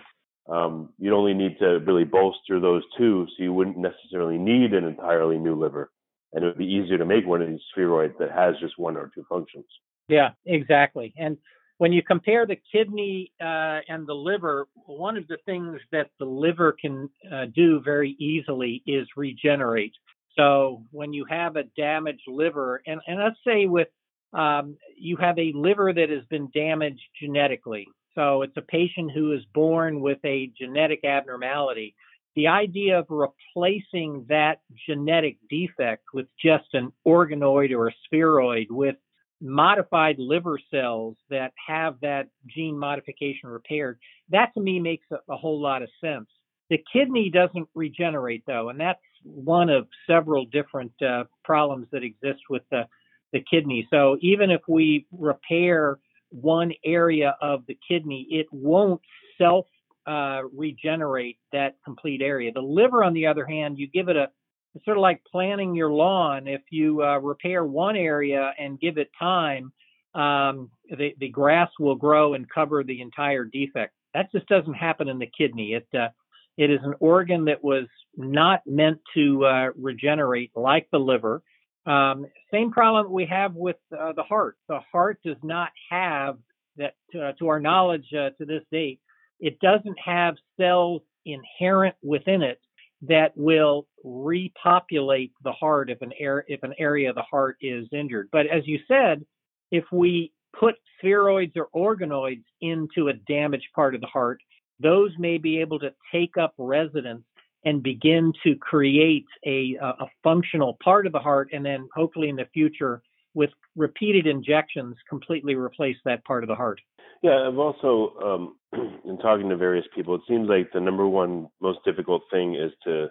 um, 0.49 0.91
you'd 0.99 1.15
only 1.15 1.33
need 1.33 1.59
to 1.59 1.81
really 1.81 2.05
bolster 2.05 2.61
those 2.61 2.83
two, 2.99 3.27
so 3.27 3.43
you 3.43 3.53
wouldn't 3.53 3.79
necessarily 3.79 4.37
need 4.37 4.75
an 4.75 4.85
entirely 4.85 5.39
new 5.39 5.55
liver, 5.55 5.91
and 6.33 6.45
it 6.45 6.47
would 6.47 6.59
be 6.59 6.67
easier 6.67 6.99
to 6.99 7.05
make 7.05 7.27
one 7.27 7.43
of 7.43 7.49
these 7.49 7.61
spheroids 7.77 8.15
that 8.19 8.31
has 8.31 8.55
just 8.61 8.79
one 8.79 8.97
or 8.97 9.11
two 9.15 9.25
functions. 9.29 9.65
Yeah, 10.09 10.31
exactly. 10.47 11.15
And 11.17 11.37
when 11.79 11.93
you 11.93 12.03
compare 12.03 12.47
the 12.47 12.59
kidney 12.73 13.33
uh, 13.41 13.81
and 13.89 14.07
the 14.07 14.15
liver, 14.15 14.69
one 14.87 15.17
of 15.17 15.27
the 15.29 15.39
things 15.47 15.81
that 15.93 16.11
the 16.19 16.27
liver 16.27 16.77
can 16.79 17.09
uh, 17.33 17.47
do 17.55 17.81
very 17.83 18.17
easily 18.19 18.83
is 18.87 19.07
regenerate. 19.17 19.95
So 20.37 20.85
when 20.91 21.13
you 21.13 21.25
have 21.29 21.57
a 21.57 21.65
damaged 21.77 22.29
liver, 22.29 22.83
and, 22.87 23.01
and 23.07 23.19
let's 23.19 23.39
say 23.47 23.67
with 23.67 23.89
um, 24.33 24.77
you 24.97 25.17
have 25.17 25.39
a 25.39 25.53
liver 25.55 25.93
that 25.93 26.11
has 26.11 26.25
been 26.29 26.51
damaged 26.55 27.03
genetically. 27.21 27.87
So 28.15 28.43
it's 28.43 28.57
a 28.57 28.63
patient 28.63 29.13
who 29.13 29.33
is 29.33 29.41
born 29.55 30.01
with 30.01 30.19
a 30.25 30.53
genetic 30.59 31.05
abnormality. 31.05 31.95
The 32.37 32.47
idea 32.47 32.99
of 33.01 33.07
replacing 33.09 34.27
that 34.29 34.61
genetic 34.87 35.39
defect 35.49 36.05
with 36.15 36.27
just 36.43 36.73
an 36.75 36.93
organoid 37.07 37.73
or 37.77 37.89
a 37.89 37.95
spheroid 38.05 38.69
with 38.71 38.97
modified 39.41 40.17
liver 40.19 40.59
cells 40.71 41.17
that 41.31 41.53
have 41.67 41.97
that 42.03 42.29
gene 42.47 42.79
modification 42.79 43.49
repaired, 43.49 43.99
that 44.29 44.53
to 44.55 44.61
me 44.61 44.79
makes 44.79 45.07
a, 45.11 45.33
a 45.33 45.37
whole 45.37 45.61
lot 45.61 45.83
of 45.83 45.89
sense. 46.01 46.29
The 46.69 46.83
kidney 46.93 47.31
doesn't 47.31 47.69
regenerate 47.75 48.45
though, 48.47 48.69
and 48.69 48.79
that's 48.79 49.01
one 49.25 49.69
of 49.69 49.89
several 50.07 50.45
different 50.45 50.93
uh, 51.03 51.25
problems 51.45 51.89
that 51.91 52.05
exist 52.05 52.43
with 52.49 52.63
the, 52.71 52.85
the 53.33 53.43
kidney. 53.51 53.89
So 53.91 54.19
even 54.21 54.51
if 54.51 54.61
we 54.69 55.07
repair 55.11 55.99
one 56.31 56.73
area 56.85 57.37
of 57.41 57.65
the 57.67 57.79
kidney, 57.89 58.27
it 58.31 58.47
won't 58.53 59.01
self 59.37 59.67
uh, 60.07 60.43
regenerate 60.55 61.39
that 61.53 61.77
complete 61.85 62.23
area. 62.23 62.53
The 62.53 62.61
liver, 62.61 63.05
on 63.05 63.13
the 63.13 63.27
other 63.27 63.45
hand, 63.45 63.79
you 63.79 63.87
give 63.89 64.09
it 64.09 64.17
a 64.17 64.29
it's 64.75 64.85
sort 64.85 64.97
of 64.97 65.03
like 65.03 65.21
planting 65.31 65.75
your 65.75 65.91
lawn. 65.91 66.47
If 66.47 66.63
you 66.71 67.03
uh, 67.03 67.19
repair 67.19 67.65
one 67.65 67.97
area 67.97 68.53
and 68.57 68.79
give 68.79 68.99
it 68.99 69.11
time, 69.19 69.73
um, 70.15 70.71
the, 70.89 71.15
the 71.19 71.29
grass 71.29 71.71
will 71.81 71.97
grow 71.97 72.35
and 72.35 72.49
cover 72.49 72.85
the 72.85 73.01
entire 73.01 73.45
defect. 73.45 73.95
That 74.15 74.31
just 74.33 74.47
doesn't 74.47 74.75
happen 74.75 75.09
in 75.09 75.19
the 75.19 75.31
kidney. 75.37 75.75
It 75.75 75.89
uh, 75.99 76.09
it 76.57 76.71
is 76.71 76.81
an 76.83 76.95
organ 77.01 77.47
that 77.47 77.65
was 77.65 77.87
not 78.17 78.61
meant 78.67 78.99
to 79.15 79.45
uh, 79.45 79.69
regenerate 79.77 80.51
like 80.55 80.89
the 80.93 80.99
liver. 80.99 81.43
Um, 81.87 82.27
same 82.53 82.71
problem 82.71 83.11
we 83.11 83.27
have 83.27 83.55
with 83.55 83.77
uh, 83.99 84.13
the 84.13 84.23
heart. 84.23 84.57
The 84.69 84.81
heart 84.93 85.21
does 85.25 85.39
not 85.43 85.71
have 85.91 86.37
that, 86.77 86.95
uh, 87.15 87.33
to 87.39 87.49
our 87.49 87.61
knowledge, 87.61 88.07
uh, 88.13 88.31
to 88.39 88.45
this 88.45 88.63
date, 88.71 89.01
it 89.41 89.59
doesn't 89.61 89.99
have 89.99 90.37
cells 90.59 91.03
inherent 91.25 91.95
within 92.03 92.43
it 92.43 92.61
that 93.03 93.33
will 93.37 93.87
repopulate 94.05 95.33
the 95.43 95.53
heart 95.53 95.91
if 95.91 96.03
an, 96.03 96.13
air, 96.19 96.45
if 96.49 96.63
an 96.63 96.75
area 96.79 97.09
of 97.09 97.17
the 97.17 97.23
heart 97.23 97.57
is 97.61 97.87
injured. 97.93 98.29
But 98.31 98.47
as 98.47 98.67
you 98.67 98.79
said, 98.87 99.25
if 99.71 99.85
we 99.91 100.33
put 100.59 100.75
spheroids 100.99 101.53
or 101.57 101.69
organoids 101.75 102.45
into 102.61 103.09
a 103.09 103.15
damaged 103.15 103.69
part 103.75 103.95
of 103.95 104.01
the 104.01 104.07
heart, 104.07 104.41
those 104.81 105.13
may 105.19 105.39
be 105.39 105.61
able 105.61 105.79
to 105.79 105.93
take 106.13 106.37
up 106.37 106.55
residence 106.59 107.23
and 107.65 107.83
begin 107.83 108.33
to 108.43 108.55
create 108.57 109.27
a, 109.47 109.77
a 109.81 110.07
functional 110.23 110.79
part 110.83 111.07
of 111.07 111.13
the 111.13 111.19
heart, 111.19 111.51
and 111.53 111.65
then 111.65 111.89
hopefully 111.95 112.31
in 112.31 112.37
the 112.37 112.47
future, 112.55 113.03
with 113.35 113.51
repeated 113.77 114.27
injections, 114.27 114.97
completely 115.09 115.55
replace 115.55 115.97
that 116.05 116.25
part 116.25 116.43
of 116.43 116.49
the 116.49 116.55
heart. 116.55 116.81
Yeah, 117.23 117.47
I've 117.49 117.59
also, 117.59 118.15
um, 118.25 118.57
in 119.05 119.19
talking 119.19 119.49
to 119.51 119.57
various 119.57 119.87
people, 119.95 120.15
it 120.15 120.23
seems 120.29 120.49
like 120.49 120.71
the 120.73 120.81
number 120.81 121.07
one 121.07 121.49
most 121.61 121.81
difficult 121.85 122.23
thing 122.31 122.55
is 122.55 122.73
to 122.85 123.09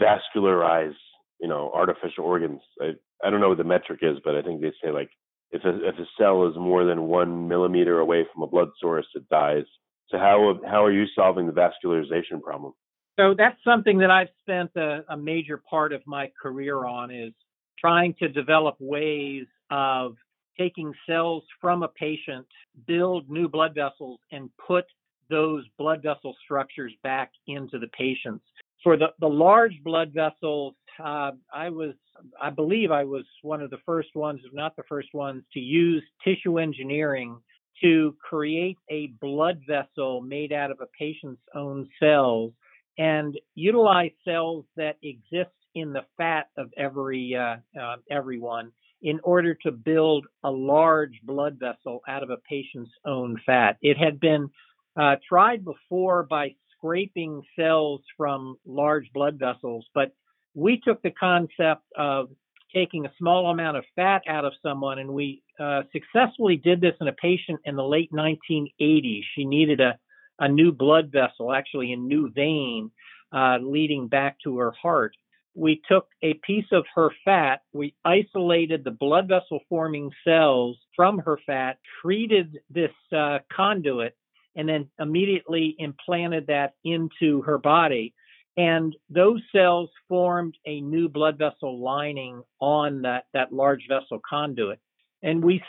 vascularize, 0.00 0.94
you 1.40 1.48
know, 1.48 1.70
artificial 1.74 2.24
organs. 2.24 2.60
I, 2.80 2.92
I 3.24 3.30
don't 3.30 3.40
know 3.40 3.48
what 3.48 3.58
the 3.58 3.64
metric 3.64 4.00
is, 4.02 4.18
but 4.24 4.34
I 4.34 4.42
think 4.42 4.60
they 4.60 4.72
say 4.82 4.90
like 4.90 5.10
if 5.52 5.64
a, 5.64 5.88
if 5.88 5.96
a 5.98 6.06
cell 6.18 6.48
is 6.48 6.56
more 6.56 6.84
than 6.84 7.02
one 7.02 7.46
millimeter 7.46 8.00
away 8.00 8.26
from 8.32 8.42
a 8.42 8.46
blood 8.46 8.68
source, 8.80 9.06
it 9.14 9.28
dies. 9.28 9.64
So 10.08 10.18
how 10.18 10.58
how 10.66 10.84
are 10.84 10.92
you 10.92 11.04
solving 11.14 11.46
the 11.46 11.52
vascularization 11.52 12.42
problem? 12.42 12.72
So 13.18 13.34
that's 13.36 13.62
something 13.62 13.98
that 13.98 14.10
I've 14.10 14.28
spent 14.40 14.70
a, 14.76 15.04
a 15.08 15.16
major 15.16 15.62
part 15.68 15.92
of 15.92 16.02
my 16.06 16.30
career 16.40 16.84
on 16.86 17.10
is 17.10 17.34
trying 17.78 18.14
to 18.20 18.28
develop 18.28 18.76
ways 18.80 19.46
of 19.70 20.16
taking 20.58 20.92
cells 21.06 21.44
from 21.60 21.82
a 21.82 21.88
patient, 21.88 22.46
build 22.86 23.28
new 23.30 23.48
blood 23.48 23.74
vessels, 23.74 24.18
and 24.30 24.50
put 24.64 24.84
those 25.30 25.64
blood 25.78 26.02
vessel 26.02 26.34
structures 26.44 26.92
back 27.02 27.32
into 27.46 27.78
the 27.78 27.88
patients. 27.88 28.44
For 28.82 28.96
the, 28.96 29.08
the 29.20 29.28
large 29.28 29.80
blood 29.84 30.12
vessels, 30.12 30.74
uh, 31.02 31.32
I 31.52 31.70
was, 31.70 31.94
I 32.40 32.50
believe 32.50 32.90
I 32.90 33.04
was 33.04 33.24
one 33.42 33.62
of 33.62 33.70
the 33.70 33.78
first 33.86 34.14
ones, 34.14 34.40
if 34.44 34.52
not 34.52 34.76
the 34.76 34.82
first 34.88 35.08
ones, 35.14 35.44
to 35.54 35.60
use 35.60 36.02
tissue 36.24 36.58
engineering 36.58 37.38
to 37.82 38.14
create 38.22 38.78
a 38.90 39.08
blood 39.20 39.60
vessel 39.66 40.20
made 40.20 40.52
out 40.52 40.70
of 40.70 40.80
a 40.80 40.86
patient's 40.98 41.42
own 41.54 41.88
cells 41.98 42.52
and 42.98 43.38
utilize 43.54 44.10
cells 44.24 44.64
that 44.76 44.96
exist 45.02 45.50
in 45.74 45.92
the 45.92 46.04
fat 46.16 46.48
of 46.58 46.70
every 46.76 47.34
uh, 47.34 47.56
uh, 47.80 47.96
everyone 48.10 48.70
in 49.02 49.20
order 49.24 49.54
to 49.54 49.72
build 49.72 50.26
a 50.44 50.50
large 50.50 51.20
blood 51.24 51.58
vessel 51.58 52.00
out 52.08 52.22
of 52.22 52.30
a 52.30 52.36
patient's 52.48 52.92
own 53.04 53.36
fat. 53.44 53.76
It 53.82 53.98
had 53.98 54.20
been 54.20 54.48
uh, 54.96 55.16
tried 55.28 55.64
before 55.64 56.22
by 56.22 56.54
scraping 56.76 57.42
cells 57.58 58.00
from 58.16 58.56
large 58.64 59.10
blood 59.12 59.38
vessels, 59.38 59.86
but 59.94 60.12
we 60.54 60.80
took 60.84 61.02
the 61.02 61.10
concept 61.10 61.82
of 61.96 62.28
taking 62.74 63.04
a 63.04 63.12
small 63.18 63.50
amount 63.50 63.76
of 63.76 63.84
fat 63.96 64.22
out 64.28 64.44
of 64.44 64.52
someone, 64.62 64.98
and 64.98 65.10
we 65.10 65.42
uh, 65.60 65.82
successfully 65.92 66.56
did 66.56 66.80
this 66.80 66.94
in 67.00 67.08
a 67.08 67.12
patient 67.12 67.60
in 67.64 67.76
the 67.76 67.84
late 67.84 68.10
1980s. 68.12 69.22
She 69.34 69.44
needed 69.44 69.80
a, 69.80 69.98
a 70.38 70.48
new 70.48 70.72
blood 70.72 71.10
vessel, 71.12 71.52
actually 71.52 71.92
a 71.92 71.96
new 71.96 72.30
vein, 72.30 72.90
uh, 73.32 73.58
leading 73.60 74.08
back 74.08 74.36
to 74.44 74.58
her 74.58 74.72
heart. 74.72 75.14
We 75.54 75.82
took 75.88 76.06
a 76.22 76.34
piece 76.34 76.66
of 76.72 76.84
her 76.94 77.10
fat, 77.24 77.60
we 77.72 77.94
isolated 78.04 78.84
the 78.84 78.90
blood 78.90 79.28
vessel 79.28 79.60
forming 79.68 80.10
cells 80.24 80.78
from 80.96 81.18
her 81.18 81.38
fat, 81.46 81.78
treated 82.00 82.58
this 82.70 82.92
uh, 83.14 83.38
conduit, 83.54 84.16
and 84.56 84.68
then 84.68 84.88
immediately 84.98 85.76
implanted 85.78 86.46
that 86.46 86.74
into 86.84 87.42
her 87.42 87.58
body 87.58 88.14
and 88.56 88.94
those 89.08 89.40
cells 89.50 89.88
formed 90.08 90.56
a 90.66 90.80
new 90.80 91.08
blood 91.08 91.38
vessel 91.38 91.82
lining 91.82 92.42
on 92.60 93.02
that, 93.02 93.24
that 93.32 93.52
large 93.52 93.86
vessel 93.88 94.20
conduit. 94.28 94.78
And 95.22 95.42
we 95.42 95.62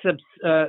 uh, 0.45 0.65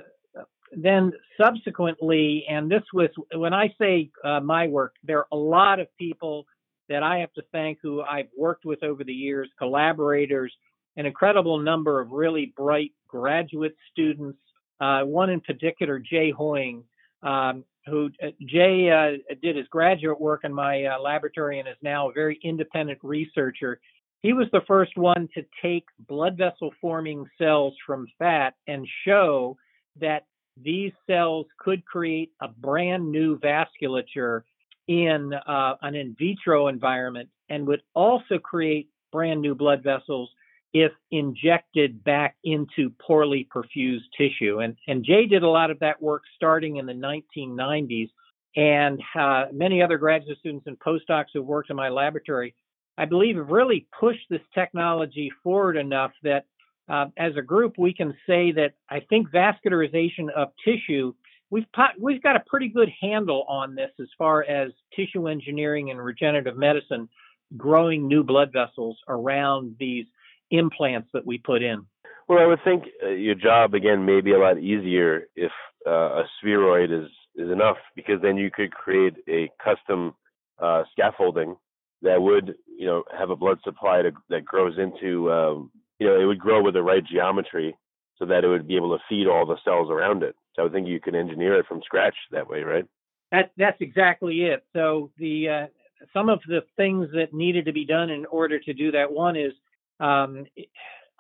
then 0.76 1.12
subsequently, 1.40 2.44
and 2.48 2.70
this 2.70 2.82
was 2.92 3.08
when 3.34 3.52
I 3.52 3.74
say 3.80 4.10
uh, 4.24 4.40
my 4.40 4.68
work, 4.68 4.94
there 5.02 5.18
are 5.18 5.26
a 5.32 5.36
lot 5.36 5.80
of 5.80 5.88
people 5.98 6.46
that 6.88 7.02
I 7.02 7.18
have 7.18 7.32
to 7.34 7.42
thank 7.52 7.78
who 7.82 8.02
I've 8.02 8.28
worked 8.36 8.64
with 8.64 8.82
over 8.82 9.04
the 9.04 9.12
years, 9.12 9.48
collaborators, 9.58 10.52
an 10.96 11.06
incredible 11.06 11.58
number 11.58 12.00
of 12.00 12.10
really 12.10 12.52
bright 12.56 12.92
graduate 13.08 13.76
students. 13.90 14.38
Uh, 14.80 15.02
one 15.02 15.30
in 15.30 15.40
particular, 15.40 15.98
Jay 15.98 16.30
Hoying, 16.30 16.84
um, 17.22 17.64
who 17.86 18.10
uh, 18.22 18.28
Jay 18.46 18.90
uh, 18.90 19.34
did 19.42 19.56
his 19.56 19.66
graduate 19.68 20.20
work 20.20 20.40
in 20.44 20.52
my 20.52 20.84
uh, 20.84 21.00
laboratory 21.00 21.58
and 21.58 21.68
is 21.68 21.76
now 21.82 22.10
a 22.10 22.12
very 22.12 22.38
independent 22.42 22.98
researcher. 23.02 23.80
He 24.20 24.32
was 24.32 24.46
the 24.52 24.62
first 24.66 24.96
one 24.96 25.28
to 25.34 25.44
take 25.60 25.84
blood 26.08 26.38
vessel 26.38 26.72
forming 26.80 27.26
cells 27.38 27.74
from 27.86 28.06
fat 28.18 28.54
and 28.66 28.86
show 29.06 29.56
that 30.00 30.24
these 30.62 30.92
cells 31.06 31.46
could 31.58 31.84
create 31.84 32.32
a 32.40 32.48
brand 32.48 33.10
new 33.10 33.38
vasculature 33.38 34.42
in 34.88 35.32
uh, 35.32 35.74
an 35.82 35.94
in 35.94 36.14
vitro 36.18 36.68
environment 36.68 37.28
and 37.48 37.66
would 37.66 37.82
also 37.94 38.38
create 38.38 38.88
brand 39.12 39.40
new 39.40 39.54
blood 39.54 39.82
vessels 39.82 40.30
if 40.74 40.90
injected 41.12 42.02
back 42.02 42.36
into 42.42 42.90
poorly 43.06 43.48
perfused 43.54 44.02
tissue. 44.18 44.58
And, 44.58 44.76
and 44.88 45.04
Jay 45.04 45.26
did 45.26 45.44
a 45.44 45.48
lot 45.48 45.70
of 45.70 45.78
that 45.78 46.02
work 46.02 46.22
starting 46.34 46.76
in 46.76 46.86
the 46.86 46.92
1990s. 46.92 48.10
And 48.56 49.00
uh, 49.18 49.46
many 49.52 49.82
other 49.82 49.98
graduate 49.98 50.38
students 50.38 50.66
and 50.66 50.78
postdocs 50.78 51.26
who 51.32 51.42
worked 51.42 51.70
in 51.70 51.76
my 51.76 51.88
laboratory, 51.88 52.54
I 52.98 53.04
believe, 53.04 53.36
have 53.36 53.48
really 53.48 53.86
pushed 53.98 54.26
this 54.30 54.40
technology 54.52 55.30
forward 55.42 55.76
enough 55.76 56.12
that 56.24 56.46
uh, 56.88 57.06
as 57.16 57.32
a 57.36 57.42
group, 57.42 57.74
we 57.78 57.94
can 57.94 58.14
say 58.26 58.52
that 58.52 58.74
I 58.90 59.00
think 59.00 59.30
vascularization 59.30 60.30
of 60.36 60.48
tissue, 60.64 61.14
we've, 61.54 61.66
we've 62.00 62.22
got 62.22 62.36
a 62.36 62.42
pretty 62.46 62.68
good 62.68 62.90
handle 63.00 63.44
on 63.48 63.76
this 63.76 63.90
as 64.00 64.08
far 64.18 64.42
as 64.44 64.72
tissue 64.94 65.28
engineering 65.28 65.90
and 65.90 66.04
regenerative 66.04 66.56
medicine, 66.56 67.08
growing 67.56 68.08
new 68.08 68.24
blood 68.24 68.52
vessels 68.52 68.98
around 69.08 69.76
these 69.78 70.06
implants 70.50 71.08
that 71.14 71.24
we 71.24 71.38
put 71.38 71.62
in. 71.62 71.86
Well, 72.28 72.40
I 72.40 72.46
would 72.46 72.58
think 72.64 72.84
uh, 73.02 73.10
your 73.10 73.36
job 73.36 73.74
again 73.74 74.04
may 74.04 74.20
be 74.20 74.32
a 74.32 74.38
lot 74.38 74.58
easier 74.58 75.28
if 75.36 75.52
uh, 75.86 76.22
a 76.22 76.24
spheroid 76.38 76.90
is 76.90 77.08
is 77.36 77.50
enough 77.50 77.76
because 77.96 78.22
then 78.22 78.36
you 78.36 78.48
could 78.48 78.72
create 78.72 79.14
a 79.28 79.50
custom 79.62 80.14
uh, 80.62 80.84
scaffolding 80.92 81.56
that 82.02 82.22
would 82.22 82.54
you 82.78 82.86
know 82.86 83.02
have 83.16 83.30
a 83.30 83.36
blood 83.36 83.58
supply 83.64 84.02
to, 84.02 84.12
that 84.30 84.44
grows 84.44 84.78
into 84.78 85.30
um, 85.30 85.70
you 85.98 86.06
know 86.06 86.18
it 86.18 86.24
would 86.24 86.38
grow 86.38 86.62
with 86.62 86.74
the 86.74 86.82
right 86.82 87.04
geometry 87.04 87.76
so 88.18 88.24
that 88.24 88.44
it 88.44 88.48
would 88.48 88.66
be 88.66 88.76
able 88.76 88.96
to 88.96 89.04
feed 89.08 89.26
all 89.26 89.44
the 89.44 89.56
cells 89.64 89.90
around 89.90 90.22
it. 90.22 90.34
So 90.56 90.66
I 90.66 90.68
think 90.68 90.86
you 90.86 91.00
can 91.00 91.14
engineer 91.14 91.58
it 91.58 91.66
from 91.66 91.82
scratch 91.84 92.14
that 92.30 92.48
way, 92.48 92.62
right? 92.62 92.84
That 93.32 93.50
that's 93.56 93.80
exactly 93.80 94.42
it. 94.44 94.64
So 94.72 95.10
the 95.18 95.48
uh, 95.48 95.66
some 96.12 96.28
of 96.28 96.40
the 96.46 96.62
things 96.76 97.08
that 97.14 97.32
needed 97.32 97.64
to 97.66 97.72
be 97.72 97.84
done 97.84 98.10
in 98.10 98.26
order 98.26 98.58
to 98.60 98.72
do 98.72 98.92
that 98.92 99.12
one 99.12 99.36
is 99.36 99.52
um, 100.00 100.46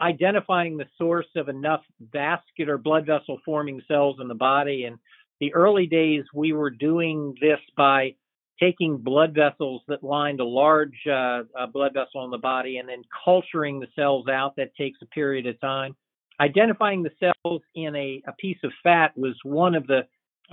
identifying 0.00 0.76
the 0.76 0.86
source 0.98 1.26
of 1.36 1.48
enough 1.48 1.82
vascular 2.12 2.78
blood 2.78 3.06
vessel 3.06 3.38
forming 3.44 3.80
cells 3.88 4.16
in 4.20 4.28
the 4.28 4.34
body. 4.34 4.84
And 4.84 4.98
the 5.40 5.54
early 5.54 5.86
days, 5.86 6.24
we 6.34 6.52
were 6.52 6.70
doing 6.70 7.34
this 7.40 7.60
by 7.76 8.14
taking 8.60 8.98
blood 8.98 9.34
vessels 9.34 9.82
that 9.88 10.04
lined 10.04 10.40
a 10.40 10.44
large 10.44 11.06
uh, 11.10 11.42
blood 11.72 11.92
vessel 11.94 12.24
in 12.24 12.30
the 12.30 12.38
body 12.38 12.78
and 12.78 12.88
then 12.88 13.02
culturing 13.24 13.80
the 13.80 13.88
cells 13.96 14.28
out. 14.28 14.56
That 14.56 14.74
takes 14.76 14.98
a 15.02 15.06
period 15.06 15.46
of 15.46 15.60
time. 15.60 15.96
Identifying 16.40 17.02
the 17.02 17.12
cells 17.20 17.62
in 17.74 17.94
a, 17.94 18.22
a 18.26 18.32
piece 18.32 18.58
of 18.64 18.72
fat 18.82 19.16
was 19.16 19.34
one 19.44 19.74
of 19.74 19.86
the 19.86 20.00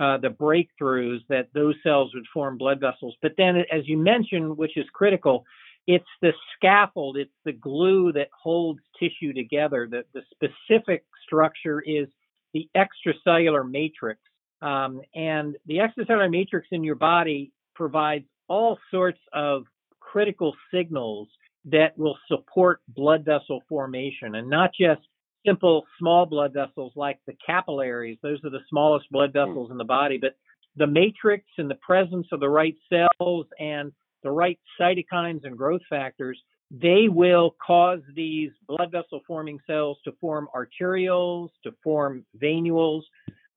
uh, 0.00 0.16
the 0.16 0.28
breakthroughs 0.28 1.18
that 1.28 1.48
those 1.52 1.74
cells 1.82 2.12
would 2.14 2.24
form 2.32 2.56
blood 2.56 2.80
vessels. 2.80 3.14
But 3.20 3.32
then, 3.36 3.56
as 3.70 3.86
you 3.86 3.98
mentioned, 3.98 4.56
which 4.56 4.76
is 4.78 4.86
critical, 4.92 5.44
it's 5.86 6.06
the 6.22 6.32
scaffold, 6.56 7.16
it's 7.18 7.34
the 7.44 7.52
glue 7.52 8.12
that 8.12 8.28
holds 8.42 8.80
tissue 8.98 9.32
together. 9.34 9.88
The, 9.90 10.04
the 10.14 10.22
specific 10.32 11.04
structure 11.26 11.80
is 11.80 12.08
the 12.54 12.68
extracellular 12.76 13.68
matrix. 13.68 14.20
Um, 14.62 15.02
and 15.14 15.56
the 15.66 15.78
extracellular 15.78 16.30
matrix 16.30 16.68
in 16.70 16.84
your 16.84 16.94
body 16.94 17.52
provides 17.74 18.24
all 18.48 18.78
sorts 18.90 19.20
of 19.32 19.64
critical 20.00 20.54
signals 20.72 21.28
that 21.64 21.96
will 21.98 22.18
support 22.28 22.80
blood 22.88 23.24
vessel 23.24 23.62
formation 23.68 24.34
and 24.36 24.48
not 24.48 24.70
just 24.78 25.00
simple 25.46 25.84
small 25.98 26.26
blood 26.26 26.52
vessels 26.52 26.92
like 26.96 27.18
the 27.26 27.36
capillaries. 27.44 28.18
Those 28.22 28.38
are 28.44 28.50
the 28.50 28.60
smallest 28.68 29.10
blood 29.10 29.30
hmm. 29.30 29.38
vessels 29.38 29.70
in 29.70 29.78
the 29.78 29.84
body, 29.84 30.18
but 30.18 30.34
the 30.76 30.86
matrix 30.86 31.44
and 31.58 31.70
the 31.70 31.76
presence 31.76 32.26
of 32.32 32.40
the 32.40 32.48
right 32.48 32.76
cells 32.88 33.46
and 33.58 33.92
the 34.22 34.30
right 34.30 34.58
cytokines 34.80 35.44
and 35.44 35.56
growth 35.56 35.82
factors, 35.90 36.40
they 36.70 37.08
will 37.08 37.54
cause 37.64 38.00
these 38.14 38.50
blood 38.66 38.90
vessel 38.90 39.20
forming 39.26 39.58
cells 39.66 39.98
to 40.04 40.12
form 40.20 40.48
arterioles, 40.54 41.48
to 41.64 41.72
form 41.84 42.24
venules, 42.40 43.02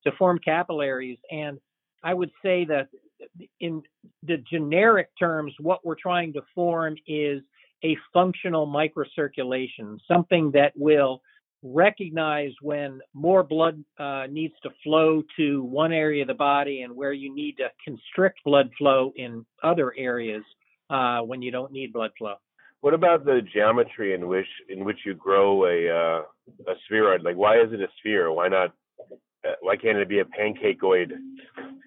to 0.06 0.12
form 0.18 0.40
capillaries. 0.40 1.18
And 1.32 1.60
I 2.04 2.14
would 2.14 2.32
say 2.44 2.66
that 2.66 2.90
in 3.60 3.82
the 4.24 4.38
generic 4.38 5.10
terms, 5.18 5.54
what 5.60 5.86
we're 5.86 5.96
trying 5.96 6.34
to 6.34 6.42
form 6.54 6.96
is 7.08 7.42
a 7.84 7.98
functional 8.14 8.68
microcirculation, 8.68 10.00
something 10.08 10.52
that 10.52 10.74
will 10.76 11.22
recognize 11.64 12.52
when 12.62 13.00
more 13.14 13.44
blood 13.44 13.84
uh, 14.00 14.28
needs 14.30 14.54
to 14.64 14.70
flow 14.84 15.24
to 15.38 15.64
one 15.64 15.92
area 15.92 16.22
of 16.22 16.28
the 16.28 16.34
body 16.34 16.82
and 16.82 16.96
where 16.96 17.14
you 17.14 17.34
need 17.34 17.58
to 17.58 17.68
constrict 17.84 18.40
blood 18.46 18.70
flow 18.78 19.12
in 19.16 19.46
other 19.64 19.94
areas 19.98 20.44
uh, 20.90 21.20
when 21.20 21.42
you 21.42 21.52
don't 21.52 21.72
need 21.72 21.92
blood 21.92 22.12
flow. 22.18 22.36
What 22.82 22.94
about 22.94 23.26
the 23.26 23.42
geometry 23.52 24.14
in 24.14 24.28
which 24.28 24.46
in 24.70 24.86
which 24.86 25.00
you 25.06 25.16
grow 25.16 25.66
a 25.66 25.90
uh, 25.90 26.72
a 26.72 26.76
spheroid? 26.86 27.24
Like, 27.24 27.36
why 27.36 27.60
is 27.60 27.74
it 27.74 27.82
a 27.82 27.88
sphere? 28.00 28.32
Why 28.32 28.48
not? 28.48 28.74
Uh, 29.44 29.54
why 29.62 29.76
can't 29.76 29.98
it 29.98 30.08
be 30.08 30.20
a 30.20 30.26
pancakeoid? 30.26 31.10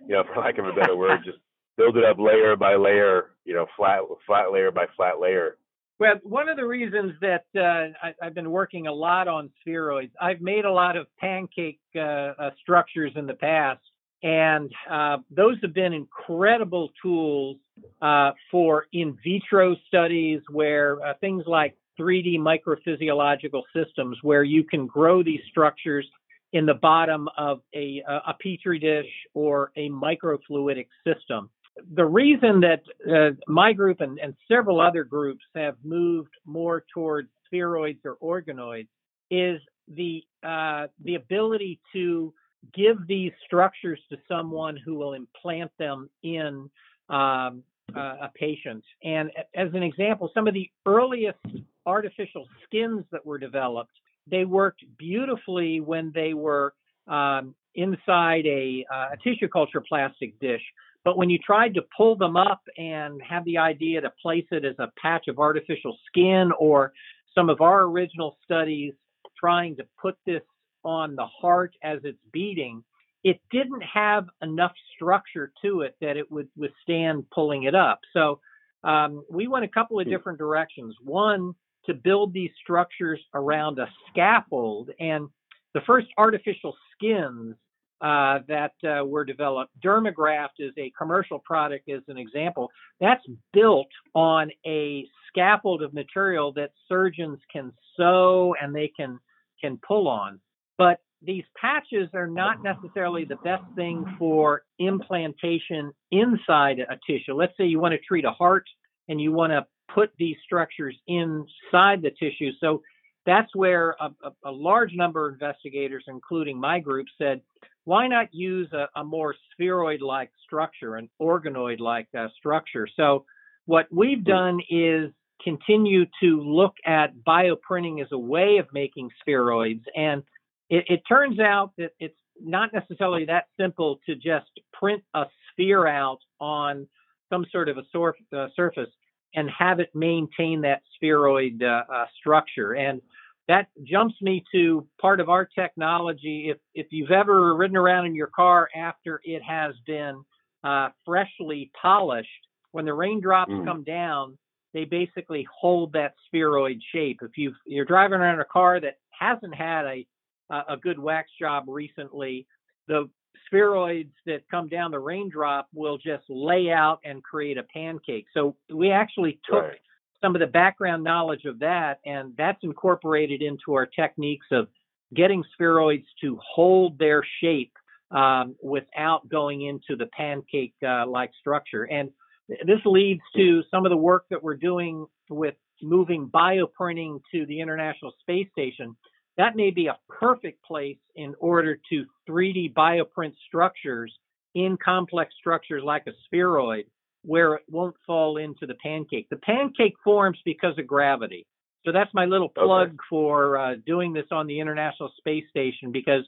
You 0.09 0.15
know, 0.15 0.25
for 0.35 0.41
lack 0.41 0.59
of 0.59 0.67
a 0.67 0.73
better 0.73 0.97
word, 0.97 1.21
just 1.25 1.39
build 1.77 1.97
it 1.97 2.05
up 2.05 2.19
layer 2.19 2.57
by 2.57 2.75
layer. 2.75 3.31
You 3.45 3.55
know, 3.55 3.67
flat 3.77 4.01
flat 4.27 4.51
layer 4.53 4.73
by 4.73 4.87
flat 4.97 5.21
layer. 5.21 5.57
Well, 5.99 6.15
one 6.23 6.49
of 6.49 6.57
the 6.57 6.65
reasons 6.65 7.15
that 7.21 7.45
uh, 7.57 7.93
I, 8.01 8.15
have 8.23 8.35
been 8.35 8.51
working 8.53 8.87
a 8.87 8.93
lot 8.93 9.27
on 9.27 9.51
spheroids, 9.67 10.13
I've 10.21 10.41
made 10.41 10.65
a 10.65 10.71
lot 10.71 10.97
of 10.97 11.07
pancake 11.19 11.81
uh, 11.97 11.99
uh, 11.99 12.51
structures 12.61 13.13
in 13.17 13.27
the 13.27 13.35
past, 13.35 13.81
and 14.23 14.71
uh, 14.89 15.19
those 15.29 15.57
have 15.63 15.75
been 15.75 15.93
incredible 15.93 16.91
tools 17.03 17.57
uh, 18.01 18.31
for 18.49 18.87
in 18.93 19.19
vitro 19.25 19.75
studies 19.89 20.41
where 20.53 21.05
uh, 21.05 21.15
things 21.21 21.43
like 21.49 21.77
3D 21.99 22.39
microphysiological 22.39 23.63
systems, 23.75 24.19
where 24.23 24.45
you 24.45 24.63
can 24.63 24.87
grow 24.87 25.25
these 25.25 25.41
structures 25.51 26.07
in 26.53 26.65
the 26.65 26.75
bottom 26.75 27.29
of 27.37 27.61
a, 27.75 28.05
a 28.07 28.35
petri 28.41 28.79
dish 28.79 29.11
or 29.35 29.73
a 29.77 29.91
microfluidic 29.91 30.87
system 31.05 31.51
the 31.95 32.05
reason 32.05 32.61
that 32.61 32.83
uh, 33.11 33.35
my 33.47 33.73
group 33.73 34.01
and, 34.01 34.19
and, 34.19 34.35
several 34.47 34.81
other 34.81 35.05
groups 35.05 35.45
have 35.55 35.77
moved 35.85 36.31
more 36.45 36.85
towards 36.93 37.29
spheroids 37.47 38.01
or 38.05 38.17
organoids 38.23 38.89
is 39.31 39.61
the 39.89 40.23
uh, 40.43 40.87
the 41.05 41.15
ability 41.15 41.81
to 41.93 42.33
give 42.75 43.07
these 43.07 43.33
structures 43.47 44.01
to 44.11 44.17
someone 44.29 44.77
who 44.77 44.95
will 44.95 45.15
implant 45.15 45.71
them 45.79 46.11
in 46.23 46.69
um, 47.09 47.63
a 47.95 48.31
patient. 48.35 48.85
And 49.03 49.31
as 49.55 49.73
an 49.75 49.83
example, 49.83 50.31
some 50.35 50.47
of 50.47 50.55
the 50.55 50.71
earliest 50.87 51.39
artificial 51.87 52.47
skins 52.65 53.05
that 53.13 53.25
were 53.25 53.39
developed, 53.39 53.93
they 54.27 54.45
worked 54.45 54.85
beautifully 54.99 55.81
when 55.81 56.13
they 56.15 56.35
were 56.35 56.75
um, 57.09 57.55
inside 57.75 58.47
a, 58.47 58.85
uh, 58.93 59.09
a 59.13 59.17
tissue 59.23 59.49
culture 59.49 59.83
plastic 59.87 60.39
dish 60.41 60.63
but 61.05 61.17
when 61.17 61.31
you 61.31 61.39
tried 61.39 61.75
to 61.75 61.83
pull 61.97 62.17
them 62.17 62.37
up 62.37 62.61
and 62.77 63.23
have 63.23 63.45
the 63.47 63.57
idea 63.57 64.01
to 64.01 64.13
place 64.21 64.45
it 64.51 64.65
as 64.65 64.75
a 64.79 64.93
patch 65.01 65.29
of 65.29 65.39
artificial 65.39 65.97
skin, 66.07 66.51
or 66.59 66.93
some 67.35 67.49
of 67.49 67.63
our 67.63 67.85
original 67.85 68.37
studies 68.45 68.93
trying 69.39 69.77
to 69.77 69.87
put 70.01 70.17
this 70.27 70.43
on 70.85 71.17
the 71.17 71.25
heart 71.25 71.75
as 71.83 72.01
it's 72.05 72.19
beating, 72.33 72.85
it 73.25 73.41
didn't 73.51 73.83
have 73.83 74.27
enough 74.43 74.73
structure 74.95 75.53
to 75.63 75.81
it 75.81 75.97
that 76.03 76.17
it 76.17 76.31
would 76.31 76.49
withstand 76.57 77.25
pulling 77.31 77.63
it 77.63 77.75
up. 77.75 78.01
So 78.13 78.41
um, 78.85 79.25
we 79.31 79.49
went 79.49 79.65
a 79.65 79.69
couple 79.69 79.99
of 79.99 80.07
hmm. 80.07 80.11
different 80.11 80.39
directions. 80.39 80.95
One, 81.03 81.55
to 81.87 81.95
build 81.95 82.35
these 82.35 82.51
structures 82.63 83.21
around 83.33 83.79
a 83.79 83.89
scaffold. 84.11 84.91
And 85.01 85.29
the 85.75 85.81
first 85.87 86.09
artificial 86.17 86.75
skins 86.95 87.57
uh, 88.01 88.39
that 88.47 88.73
uh, 88.85 89.05
were 89.05 89.25
developed. 89.25 89.73
Dermagraft 89.85 90.61
is 90.61 90.73
a 90.79 90.93
commercial 90.97 91.41
product, 91.41 91.89
as 91.89 92.03
an 92.09 92.17
example. 92.17 92.71
That's 93.01 93.25
built 93.53 93.89
on 94.15 94.51
a 94.67 95.05
scaffold 95.29 95.83
of 95.83 95.93
material 95.93 96.53
that 96.53 96.71
surgeons 96.89 97.39
can 97.53 97.73
sew 97.97 98.55
and 98.61 98.75
they 98.75 98.93
can 98.97 99.19
can 99.61 99.79
pull 99.87 100.07
on. 100.07 100.41
But 100.77 101.01
these 101.21 101.43
patches 101.61 102.09
are 102.15 102.29
not 102.29 102.63
necessarily 102.63 103.25
the 103.25 103.37
best 103.37 103.65
thing 103.75 104.05
for 104.19 104.63
implantation 104.79 105.93
inside 106.13 106.79
a 106.79 106.97
tissue. 107.05 107.35
Let's 107.35 107.57
say 107.57 107.65
you 107.65 107.81
want 107.81 107.93
to 107.93 107.99
treat 107.99 108.25
a 108.25 108.31
heart 108.31 108.67
and 109.09 109.21
you 109.21 109.33
want 109.33 109.51
to 109.51 109.67
put 109.93 110.13
these 110.19 110.37
structures 110.45 110.97
inside 111.09 112.03
the 112.03 112.11
tissue. 112.11 112.53
So 112.61 112.83
that's 113.29 113.55
where 113.55 113.95
a, 114.01 114.11
a, 114.25 114.31
a 114.47 114.51
large 114.51 114.95
number 114.95 115.29
of 115.29 115.35
investigators, 115.35 116.03
including 116.09 116.59
my 116.59 116.81
group, 116.81 117.07
said 117.19 117.43
why 117.85 118.09
not 118.09 118.29
use 118.33 118.71
a, 118.73 118.87
a 118.97 119.05
more 119.05 119.35
spheroid 119.53 120.01
like 120.01 120.31
structure, 120.45 120.97
an 120.97 121.09
organoid 121.21 121.79
like 121.79 122.09
uh, 122.19 122.29
structure? 122.37 122.89
So, 122.97 123.27
what 123.67 123.87
we've 123.93 124.19
hmm. 124.19 124.31
done 124.31 124.61
is 124.71 125.11
continue 125.45 126.07
to 126.23 126.41
look 126.41 126.75
at 126.85 127.13
bioprinting 127.27 128.03
as 128.03 128.09
a 128.13 128.19
way 128.19 128.57
of 128.59 128.67
making 128.73 129.11
spheroids. 129.23 129.83
And 129.95 130.23
it, 130.71 130.85
it 130.89 131.03
turns 131.09 131.39
out 131.39 131.73
that 131.79 131.91
it's 132.01 132.17
not 132.41 132.73
necessarily 132.73 133.27
that 133.27 133.45
simple 133.61 134.01
to 134.07 134.15
just 134.15 134.51
print 134.73 135.03
a 135.15 135.25
sphere 135.53 135.87
out 135.87 136.19
on 136.41 136.89
some 137.31 137.45
sort 137.53 137.69
of 137.69 137.77
a 137.77 137.83
sur- 137.93 138.15
uh, 138.35 138.49
surface 138.57 138.89
and 139.35 139.49
have 139.57 139.81
it 139.81 139.91
maintain 139.95 140.63
that 140.63 140.83
spheroid 140.95 141.63
uh, 141.63 141.83
uh, 141.93 142.07
structure. 142.19 142.73
And 142.75 143.01
that 143.49 143.69
jumps 143.83 144.15
me 144.21 144.45
to 144.53 144.87
part 145.01 145.21
of 145.21 145.29
our 145.31 145.47
technology. 145.47 146.51
If 146.51 146.59
if 146.75 146.87
you've 146.91 147.11
ever 147.11 147.55
ridden 147.57 147.77
around 147.77 148.07
in 148.07 148.15
your 148.15 148.29
car 148.29 148.69
after 148.77 149.21
it 149.25 149.43
has 149.43 149.75
been 149.87 150.23
uh, 150.63 150.91
freshly 151.05 151.71
polished, 151.81 152.29
when 152.73 152.85
the 152.85 152.93
raindrops 152.93 153.51
mm. 153.51 153.65
come 153.65 153.85
down, 153.85 154.37
they 154.75 154.85
basically 154.85 155.47
hold 155.59 155.95
that 155.95 156.15
spheroid 156.27 156.81
shape. 156.93 157.21
If 157.23 157.37
you 157.37 157.55
you're 157.67 157.87
driving 157.87 158.21
around 158.21 158.41
a 158.41 158.45
car 158.45 158.81
that 158.81 158.99
hasn't 159.11 159.55
had 159.55 159.87
a 159.87 160.07
a 160.51 160.77
good 160.77 160.99
wax 160.99 161.31
job 161.39 161.65
recently, 161.69 162.47
the 162.87 163.09
spheroids 163.47 164.13
that 164.25 164.49
come 164.51 164.69
down 164.69 164.91
the 164.91 164.99
raindrop 164.99 165.69
will 165.75 165.99
just 165.99 166.25
lay 166.29 166.71
out 166.71 167.01
and 167.05 167.23
create 167.23 167.59
a 167.59 167.63
pancake. 167.63 168.27
So 168.33 168.57
we 168.73 168.91
actually 168.91 169.41
took 169.47 169.65
right 169.65 169.81
some 170.21 170.35
of 170.35 170.41
the 170.41 170.47
background 170.47 171.05
knowledge 171.05 171.45
of 171.45 171.61
that, 171.61 172.01
and 172.05 172.35
that's 172.37 172.59
incorporated 172.63 173.43
into 173.43 173.75
our 173.75 173.87
techniques 173.87 174.47
of 174.51 174.69
getting 175.15 175.45
spheroids 175.59 176.07
to 176.21 176.39
hold 176.43 176.99
their 176.99 177.23
shape 177.41 177.73
um, 178.11 178.57
without 178.63 179.29
going 179.29 179.63
into 179.63 179.97
the 179.97 180.07
pancake 180.07 180.75
uh, 180.87 181.07
like 181.07 181.31
structure. 181.41 181.85
And 181.85 182.11
this 182.49 182.81
leads 182.85 183.21
to 183.37 183.63
some 183.71 183.87
of 183.87 183.91
the 183.91 183.97
work 183.97 184.25
that 184.31 184.43
we're 184.43 184.57
doing 184.57 185.07
with 185.31 185.55
moving 185.83 186.29
bioprinting 186.29 187.21
to 187.33 187.47
the 187.47 187.61
International 187.61 188.13
Space 188.21 188.49
Station. 188.53 188.97
That 189.37 189.55
may 189.55 189.71
be 189.71 189.87
a 189.87 189.99
perfect 190.09 190.65
place 190.65 190.99
in 191.15 191.35
order 191.39 191.79
to 191.91 192.05
3D 192.29 192.75
bioprint 192.75 193.35
structures 193.47 194.13
in 194.55 194.77
complex 194.83 195.33
structures 195.39 195.83
like 195.85 196.07
a 196.07 196.13
spheroid 196.25 196.87
where 197.29 197.57
it 197.57 197.63
won't 197.71 197.95
fall 198.07 198.39
into 198.39 198.65
the 198.65 198.75
pancake. 198.83 199.29
The 199.29 199.37
pancake 199.37 199.97
forms 200.03 200.39
because 200.47 200.79
of 200.79 200.87
gravity. 200.87 201.47
So 201.85 201.93
that's 201.93 202.13
my 202.15 202.25
little 202.25 202.49
plug 202.49 202.89
okay. 202.89 202.97
for 203.11 203.59
uh, 203.59 203.75
doing 203.87 204.15
this 204.15 204.25
on 204.31 204.47
the 204.47 204.59
International 204.59 205.13
Space 205.19 205.45
Station 205.51 205.93
because 205.93 206.23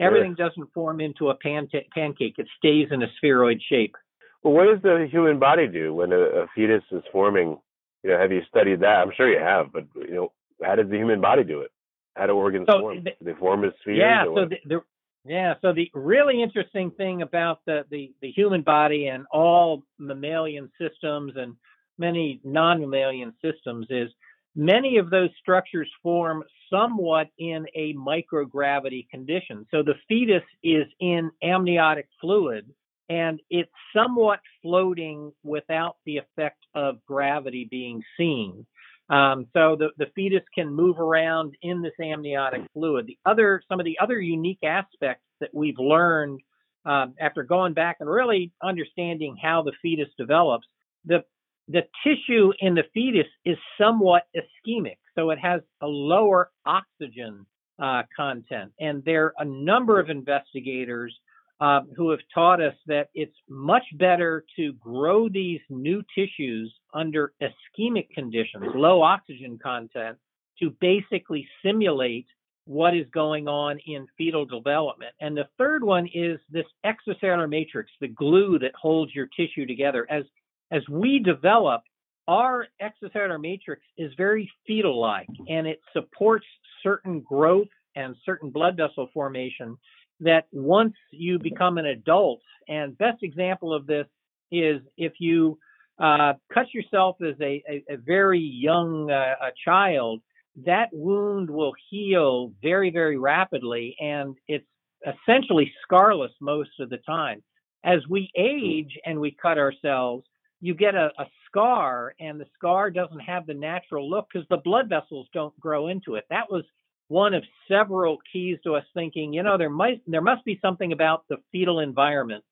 everything 0.00 0.34
doesn't 0.34 0.72
form 0.72 1.00
into 1.00 1.28
a 1.28 1.34
pan- 1.34 1.68
pancake. 1.94 2.36
It 2.38 2.48
stays 2.56 2.88
in 2.90 3.02
a 3.02 3.06
spheroid 3.18 3.60
shape. 3.68 3.96
Well, 4.42 4.54
what 4.54 4.64
does 4.64 4.82
the 4.82 5.06
human 5.10 5.38
body 5.38 5.66
do 5.66 5.94
when 5.94 6.12
a, 6.12 6.20
a 6.20 6.46
fetus 6.54 6.82
is 6.90 7.02
forming? 7.12 7.58
You 8.02 8.10
know, 8.10 8.18
have 8.18 8.32
you 8.32 8.40
studied 8.48 8.80
that? 8.80 9.02
I'm 9.02 9.12
sure 9.14 9.30
you 9.30 9.38
have, 9.38 9.72
but 9.74 9.84
you 9.94 10.14
know, 10.14 10.32
how 10.62 10.74
does 10.74 10.88
the 10.88 10.96
human 10.96 11.20
body 11.20 11.44
do 11.44 11.60
it? 11.60 11.70
How 12.16 12.26
do 12.26 12.32
organs 12.32 12.66
so 12.70 12.80
form? 12.80 13.04
The, 13.04 13.10
they 13.20 13.38
form 13.38 13.62
as 13.64 13.72
spheres? 13.82 13.98
Yeah. 13.98 14.24
So 14.24 14.46
the, 14.48 14.56
the, 14.64 14.80
yeah. 15.26 15.54
So 15.62 15.72
the 15.72 15.90
really 15.94 16.42
interesting 16.42 16.90
thing 16.90 17.22
about 17.22 17.60
the, 17.66 17.84
the 17.90 18.12
the 18.20 18.30
human 18.30 18.62
body 18.62 19.08
and 19.08 19.26
all 19.30 19.82
mammalian 19.98 20.70
systems 20.80 21.34
and 21.36 21.56
many 21.98 22.40
non-mammalian 22.44 23.34
systems 23.42 23.86
is 23.90 24.10
many 24.54 24.98
of 24.98 25.10
those 25.10 25.30
structures 25.40 25.90
form 26.02 26.44
somewhat 26.70 27.28
in 27.38 27.66
a 27.74 27.94
microgravity 27.94 29.08
condition. 29.08 29.66
So 29.70 29.82
the 29.82 29.94
fetus 30.08 30.42
is 30.62 30.86
in 31.00 31.30
amniotic 31.42 32.08
fluid 32.20 32.66
and 33.08 33.40
it's 33.50 33.70
somewhat 33.94 34.40
floating 34.62 35.32
without 35.44 35.96
the 36.04 36.18
effect 36.18 36.58
of 36.74 37.04
gravity 37.06 37.68
being 37.70 38.02
seen. 38.16 38.66
Um, 39.08 39.46
so 39.52 39.76
the, 39.78 39.88
the 39.98 40.10
fetus 40.14 40.42
can 40.54 40.74
move 40.74 40.98
around 40.98 41.54
in 41.62 41.82
this 41.82 41.92
amniotic 42.02 42.62
fluid. 42.72 43.06
The 43.06 43.18
other, 43.24 43.62
some 43.68 43.78
of 43.78 43.84
the 43.84 43.98
other 44.00 44.18
unique 44.18 44.64
aspects 44.64 45.24
that 45.40 45.50
we've 45.52 45.78
learned 45.78 46.40
um, 46.84 47.14
after 47.20 47.42
going 47.42 47.72
back 47.72 47.98
and 48.00 48.10
really 48.10 48.52
understanding 48.62 49.36
how 49.40 49.62
the 49.62 49.72
fetus 49.82 50.08
develops, 50.18 50.66
the 51.04 51.24
the 51.68 51.82
tissue 52.04 52.52
in 52.60 52.74
the 52.74 52.84
fetus 52.94 53.26
is 53.44 53.56
somewhat 53.76 54.22
ischemic, 54.36 54.98
so 55.16 55.30
it 55.30 55.38
has 55.40 55.62
a 55.82 55.86
lower 55.86 56.50
oxygen 56.64 57.44
uh, 57.82 58.02
content. 58.16 58.72
And 58.78 59.04
there 59.04 59.24
are 59.24 59.34
a 59.40 59.44
number 59.44 59.98
of 59.98 60.08
investigators 60.08 61.12
uh, 61.60 61.80
who 61.96 62.10
have 62.10 62.20
taught 62.34 62.60
us 62.60 62.74
that 62.86 63.08
it's 63.14 63.36
much 63.48 63.84
better 63.94 64.44
to 64.56 64.74
grow 64.74 65.28
these 65.28 65.60
new 65.70 66.02
tissues 66.14 66.74
under 66.92 67.32
ischemic 67.40 68.10
conditions, 68.10 68.64
low 68.74 69.02
oxygen 69.02 69.58
content, 69.62 70.18
to 70.60 70.70
basically 70.80 71.46
simulate 71.64 72.26
what 72.66 72.96
is 72.96 73.06
going 73.12 73.46
on 73.46 73.78
in 73.86 74.06
fetal 74.18 74.44
development. 74.44 75.12
And 75.20 75.36
the 75.36 75.48
third 75.56 75.84
one 75.84 76.08
is 76.12 76.38
this 76.50 76.66
extracellular 76.84 77.48
matrix, 77.48 77.90
the 78.00 78.08
glue 78.08 78.58
that 78.58 78.72
holds 78.74 79.14
your 79.14 79.28
tissue 79.36 79.66
together. 79.66 80.06
As 80.10 80.24
as 80.72 80.82
we 80.90 81.20
develop, 81.20 81.82
our 82.26 82.66
extracellular 82.82 83.40
matrix 83.40 83.82
is 83.96 84.12
very 84.16 84.50
fetal 84.66 85.00
like 85.00 85.28
and 85.48 85.66
it 85.66 85.80
supports 85.92 86.44
certain 86.82 87.20
growth 87.20 87.68
and 87.94 88.16
certain 88.24 88.50
blood 88.50 88.76
vessel 88.76 89.08
formation 89.14 89.78
that 90.20 90.46
once 90.52 90.94
you 91.10 91.38
become 91.38 91.78
an 91.78 91.86
adult, 91.86 92.40
and 92.68 92.96
best 92.98 93.22
example 93.22 93.72
of 93.72 93.86
this 93.86 94.06
is 94.50 94.80
if 94.96 95.14
you 95.18 95.58
uh, 95.98 96.34
cut 96.52 96.72
yourself 96.72 97.16
as 97.22 97.34
a, 97.40 97.62
a, 97.68 97.84
a 97.90 97.96
very 97.96 98.40
young 98.40 99.10
uh, 99.10 99.34
a 99.40 99.50
child, 99.64 100.20
that 100.64 100.88
wound 100.92 101.50
will 101.50 101.74
heal 101.90 102.52
very, 102.62 102.90
very 102.90 103.18
rapidly, 103.18 103.94
and 104.00 104.36
it's 104.48 104.66
essentially 105.06 105.72
scarless 105.84 106.30
most 106.40 106.70
of 106.80 106.90
the 106.90 106.98
time. 106.98 107.42
As 107.84 108.00
we 108.08 108.30
age 108.36 108.98
and 109.04 109.20
we 109.20 109.36
cut 109.40 109.58
ourselves, 109.58 110.26
you 110.60 110.74
get 110.74 110.94
a, 110.94 111.10
a 111.18 111.26
scar, 111.46 112.14
and 112.18 112.40
the 112.40 112.46
scar 112.54 112.90
doesn't 112.90 113.20
have 113.20 113.46
the 113.46 113.54
natural 113.54 114.08
look 114.08 114.26
because 114.32 114.48
the 114.48 114.56
blood 114.56 114.88
vessels 114.88 115.28
don't 115.32 115.58
grow 115.60 115.88
into 115.88 116.14
it. 116.14 116.24
That 116.30 116.50
was 116.50 116.64
one 117.08 117.34
of 117.34 117.44
several 117.68 118.18
keys 118.32 118.58
to 118.64 118.74
us 118.74 118.84
thinking, 118.94 119.32
you 119.32 119.42
know, 119.42 119.58
there 119.58 119.70
might 119.70 120.02
there 120.06 120.20
must 120.20 120.44
be 120.44 120.58
something 120.60 120.92
about 120.92 121.24
the 121.28 121.36
fetal 121.52 121.80
environment 121.80 122.44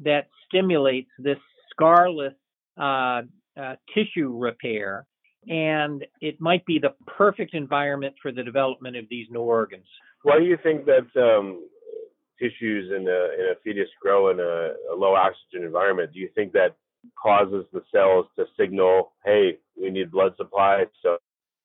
that 0.00 0.28
stimulates 0.46 1.10
this 1.18 1.38
scarless 1.72 2.34
uh, 2.78 3.22
uh, 3.60 3.76
tissue 3.94 4.36
repair, 4.36 5.06
and 5.48 6.04
it 6.20 6.40
might 6.40 6.64
be 6.66 6.78
the 6.78 6.94
perfect 7.06 7.54
environment 7.54 8.14
for 8.22 8.32
the 8.32 8.42
development 8.42 8.96
of 8.96 9.04
these 9.10 9.26
new 9.30 9.40
organs. 9.40 9.86
Why 10.22 10.38
do 10.38 10.44
you 10.44 10.58
think 10.62 10.84
that 10.86 11.06
um, 11.16 11.66
tissues 12.38 12.90
in 12.90 13.08
a, 13.08 13.42
in 13.42 13.52
a 13.52 13.54
fetus 13.64 13.88
grow 14.00 14.30
in 14.30 14.38
a, 14.38 14.74
a 14.92 14.94
low 14.94 15.14
oxygen 15.14 15.64
environment? 15.64 16.12
Do 16.12 16.20
you 16.20 16.28
think 16.34 16.52
that 16.52 16.76
causes 17.20 17.64
the 17.72 17.82
cells 17.92 18.26
to 18.36 18.44
signal, 18.58 19.12
hey, 19.24 19.58
we 19.80 19.90
need 19.90 20.10
blood 20.10 20.34
supply, 20.36 20.84
so 21.02 21.16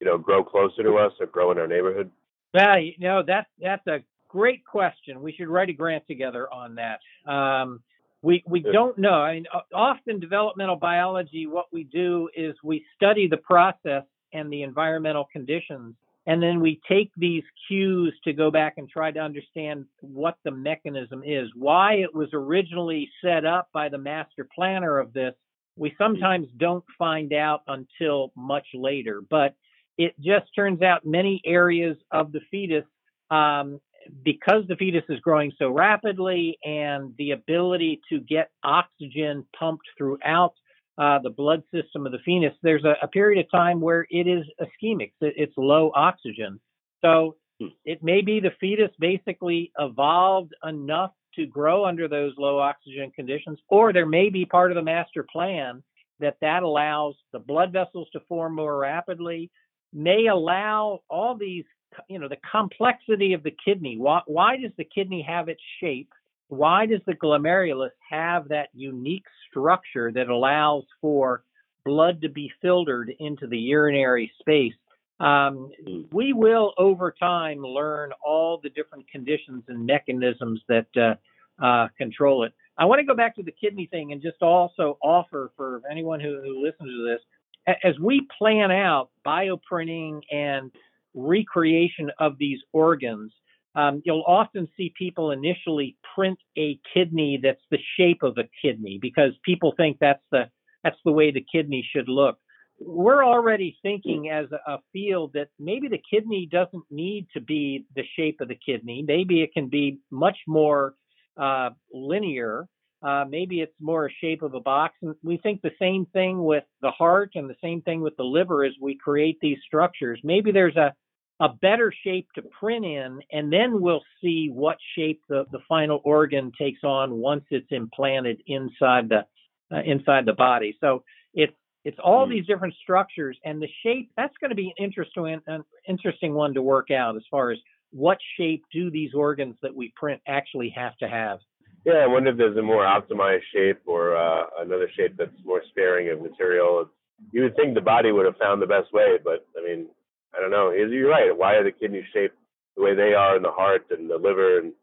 you 0.05 0.11
know, 0.11 0.17
grow 0.17 0.43
closer 0.43 0.83
to 0.83 0.97
us 0.97 1.11
or 1.19 1.25
grow 1.25 1.51
in 1.51 1.57
our 1.57 1.67
neighborhood? 1.67 2.11
Well, 2.53 2.79
you 2.79 2.93
know, 2.99 3.23
that's 3.25 3.49
that's 3.59 3.85
a 3.87 3.99
great 4.29 4.63
question. 4.63 5.21
We 5.21 5.33
should 5.33 5.47
write 5.47 5.69
a 5.69 5.73
grant 5.73 6.05
together 6.07 6.47
on 6.53 6.75
that. 6.75 6.99
Um, 7.29 7.81
we 8.21 8.43
we 8.47 8.61
don't 8.61 8.97
know. 8.97 9.15
I 9.15 9.33
mean, 9.33 9.45
often 9.73 10.19
developmental 10.19 10.77
biology, 10.77 11.47
what 11.47 11.65
we 11.73 11.83
do 11.83 12.29
is 12.35 12.55
we 12.63 12.85
study 12.95 13.27
the 13.27 13.37
process 13.37 14.03
and 14.31 14.51
the 14.51 14.61
environmental 14.63 15.27
conditions, 15.31 15.95
and 16.27 16.41
then 16.41 16.59
we 16.59 16.79
take 16.87 17.11
these 17.17 17.43
cues 17.67 18.13
to 18.23 18.33
go 18.33 18.51
back 18.51 18.75
and 18.77 18.87
try 18.87 19.11
to 19.11 19.19
understand 19.19 19.85
what 20.01 20.37
the 20.43 20.51
mechanism 20.51 21.23
is, 21.25 21.49
why 21.55 21.95
it 21.95 22.13
was 22.13 22.29
originally 22.33 23.09
set 23.23 23.45
up 23.45 23.69
by 23.73 23.89
the 23.89 23.97
master 23.97 24.47
planner 24.55 24.97
of 24.99 25.13
this. 25.13 25.33
We 25.77 25.93
sometimes 25.97 26.47
don't 26.57 26.85
find 26.97 27.33
out 27.33 27.63
until 27.67 28.31
much 28.35 28.67
later, 28.73 29.21
but 29.29 29.55
it 29.97 30.13
just 30.19 30.47
turns 30.55 30.81
out 30.81 31.05
many 31.05 31.41
areas 31.45 31.97
of 32.11 32.31
the 32.31 32.41
fetus, 32.51 32.85
um, 33.29 33.79
because 34.23 34.67
the 34.67 34.75
fetus 34.75 35.03
is 35.09 35.19
growing 35.19 35.51
so 35.57 35.69
rapidly 35.69 36.57
and 36.63 37.13
the 37.17 37.31
ability 37.31 38.01
to 38.09 38.19
get 38.19 38.51
oxygen 38.63 39.45
pumped 39.57 39.85
throughout 39.97 40.53
uh, 40.97 41.19
the 41.19 41.29
blood 41.29 41.63
system 41.73 42.05
of 42.05 42.11
the 42.11 42.19
fetus, 42.23 42.53
there's 42.61 42.85
a, 42.85 42.95
a, 43.01 43.07
period 43.07 43.43
of 43.43 43.51
time 43.51 43.81
where 43.81 44.07
it 44.09 44.27
is 44.27 44.45
ischemic, 44.61 45.11
it's 45.19 45.53
low 45.57 45.91
oxygen. 45.93 46.59
So 47.03 47.35
hmm. 47.59 47.67
it 47.83 48.01
may 48.01 48.21
be 48.21 48.39
the 48.39 48.53
fetus 48.61 48.91
basically 48.97 49.73
evolved 49.77 50.53
enough 50.63 51.11
to 51.35 51.45
grow 51.45 51.85
under 51.85 52.07
those 52.07 52.33
low 52.37 52.59
oxygen 52.59 53.11
conditions, 53.13 53.59
or 53.67 53.91
there 53.91 54.05
may 54.05 54.29
be 54.29 54.45
part 54.45 54.71
of 54.71 54.75
the 54.75 54.81
master 54.81 55.25
plan 55.29 55.83
that 56.19 56.37
that 56.39 56.63
allows 56.63 57.15
the 57.33 57.39
blood 57.39 57.73
vessels 57.73 58.07
to 58.13 58.21
form 58.21 58.55
more 58.55 58.77
rapidly, 58.77 59.51
may 59.95 60.27
allow 60.27 61.01
all 61.09 61.35
these, 61.35 61.63
you 62.09 62.19
know, 62.19 62.27
the 62.27 62.37
complexity 62.51 63.33
of 63.33 63.41
the 63.41 63.55
kidney. 63.65 63.97
Why, 63.97 64.21
why 64.27 64.57
does 64.57 64.71
the 64.77 64.83
kidney 64.83 65.21
have 65.27 65.47
its 65.47 65.61
shape? 65.79 66.11
Why 66.49 66.85
does 66.85 66.99
the 67.07 67.13
glomerulus 67.13 67.91
have 68.09 68.49
that 68.49 68.69
unique 68.73 69.25
structure 69.49 70.11
that 70.11 70.29
allows 70.29 70.83
for 71.01 71.43
blood 71.85 72.21
to 72.21 72.29
be 72.29 72.51
filtered 72.61 73.11
into 73.19 73.47
the 73.47 73.57
urinary 73.57 74.31
space? 74.39 74.73
Um, 75.19 75.71
we 76.11 76.33
will 76.33 76.73
over 76.77 77.15
time 77.17 77.61
learn 77.61 78.11
all 78.23 78.59
the 78.61 78.69
different 78.69 79.09
conditions 79.09 79.63
and 79.69 79.85
mechanisms 79.85 80.61
that 80.67 80.87
uh, 80.97 81.63
uh, 81.63 81.87
control 81.97 82.43
it. 82.43 82.53
I 82.77 82.83
want 82.83 82.99
to 82.99 83.05
go 83.05 83.15
back 83.15 83.35
to 83.37 83.43
the 83.43 83.53
kidney 83.53 83.85
thing 83.85 84.11
and 84.11 84.21
just 84.21 84.41
also 84.41 84.97
offer 85.01 85.53
for 85.55 85.81
anyone 85.89 86.19
who, 86.19 86.41
who 86.43 86.61
listens 86.61 86.89
to 86.89 87.07
this 87.07 87.21
as 87.67 87.97
we 87.99 88.27
plan 88.37 88.71
out 88.71 89.09
bioprinting 89.25 90.21
and 90.31 90.71
recreation 91.13 92.11
of 92.19 92.37
these 92.37 92.59
organs, 92.73 93.31
um, 93.75 94.01
you'll 94.05 94.23
often 94.25 94.67
see 94.77 94.93
people 94.97 95.31
initially 95.31 95.97
print 96.15 96.39
a 96.57 96.79
kidney 96.93 97.39
that's 97.41 97.61
the 97.71 97.79
shape 97.97 98.23
of 98.23 98.37
a 98.37 98.47
kidney 98.61 98.99
because 99.01 99.31
people 99.43 99.73
think 99.75 99.97
that's 99.99 100.23
the 100.31 100.45
that's 100.83 100.97
the 101.03 101.11
way 101.11 101.31
the 101.31 101.45
kidney 101.51 101.87
should 101.91 102.07
look. 102.07 102.37
We're 102.79 103.25
already 103.25 103.77
thinking 103.81 104.29
as 104.29 104.45
a 104.51 104.77
field 104.93 105.31
that 105.33 105.47
maybe 105.57 105.87
the 105.87 106.01
kidney 106.09 106.47
doesn't 106.49 106.83
need 106.91 107.27
to 107.33 107.41
be 107.41 107.85
the 107.95 108.03
shape 108.15 108.39
of 108.39 108.49
the 108.49 108.59
kidney. 108.63 109.03
Maybe 109.05 109.41
it 109.41 109.53
can 109.53 109.67
be 109.69 109.99
much 110.11 110.37
more 110.45 110.93
uh, 111.37 111.71
linear 111.91 112.67
uh, 113.03 113.25
maybe 113.29 113.61
it's 113.61 113.73
more 113.79 114.07
a 114.07 114.11
shape 114.21 114.41
of 114.41 114.53
a 114.53 114.59
box. 114.59 114.95
And 115.01 115.15
we 115.23 115.37
think 115.37 115.61
the 115.61 115.71
same 115.79 116.05
thing 116.07 116.43
with 116.43 116.63
the 116.81 116.91
heart 116.91 117.31
and 117.35 117.49
the 117.49 117.55
same 117.61 117.81
thing 117.81 118.01
with 118.01 118.15
the 118.17 118.23
liver 118.23 118.63
as 118.63 118.73
we 118.81 118.97
create 118.97 119.37
these 119.41 119.57
structures. 119.65 120.19
Maybe 120.23 120.51
there's 120.51 120.75
a, 120.75 120.93
a 121.39 121.49
better 121.49 121.93
shape 122.03 122.27
to 122.35 122.41
print 122.41 122.85
in, 122.85 123.19
and 123.31 123.51
then 123.51 123.81
we'll 123.81 124.03
see 124.21 124.49
what 124.51 124.77
shape 124.95 125.21
the, 125.29 125.45
the 125.51 125.59
final 125.67 126.01
organ 126.03 126.51
takes 126.57 126.83
on 126.83 127.11
once 127.11 127.43
it's 127.51 127.71
implanted 127.71 128.41
inside 128.47 129.09
the 129.09 129.25
uh, 129.71 129.81
inside 129.83 130.25
the 130.25 130.33
body. 130.33 130.77
So 130.79 131.03
it's 131.33 131.55
it's 131.83 131.97
all 132.03 132.25
mm. 132.25 132.31
these 132.31 132.47
different 132.47 132.73
structures, 132.81 133.37
and 133.43 133.61
the 133.61 133.67
shape 133.83 134.11
that's 134.15 134.35
going 134.39 134.49
to 134.49 134.55
be 134.55 134.73
an 134.77 134.85
interesting 134.85 135.41
an 135.47 135.63
interesting 135.87 136.33
one 136.33 136.53
to 136.53 136.61
work 136.61 136.89
out 136.91 137.15
as 137.15 137.23
far 137.29 137.51
as 137.51 137.59
what 137.91 138.17
shape 138.37 138.63
do 138.71 138.89
these 138.89 139.13
organs 139.13 139.55
that 139.61 139.75
we 139.75 139.93
print 139.95 140.21
actually 140.27 140.73
have 140.75 140.97
to 140.97 141.07
have. 141.07 141.39
Yeah, 141.85 141.95
I 142.03 142.07
wonder 142.07 142.31
if 142.31 142.37
there's 142.37 142.57
a 142.57 142.61
more 142.63 142.83
optimized 142.83 143.43
shape 143.53 143.81
or 143.85 144.15
uh, 144.15 144.45
another 144.59 144.89
shape 144.97 145.15
that's 145.17 145.31
more 145.45 145.61
sparing 145.69 146.09
of 146.09 146.21
material. 146.21 146.89
You 147.31 147.43
would 147.43 147.55
think 147.55 147.75
the 147.75 147.81
body 147.81 148.11
would 148.11 148.25
have 148.25 148.37
found 148.37 148.61
the 148.61 148.65
best 148.67 148.91
way, 148.91 149.17
but 149.23 149.45
I 149.57 149.63
mean, 149.63 149.87
I 150.35 150.41
don't 150.41 150.51
know. 150.51 150.71
You're 150.71 151.09
right. 151.09 151.35
Why 151.37 151.53
are 151.55 151.63
the 151.63 151.71
kidneys 151.71 152.05
shaped 152.13 152.35
the 152.75 152.83
way 152.83 152.95
they 152.95 153.13
are, 153.13 153.35
and 153.35 153.45
the 153.45 153.51
heart 153.51 153.85
and 153.91 154.09
the 154.09 154.17
liver, 154.17 154.59
and 154.59 154.73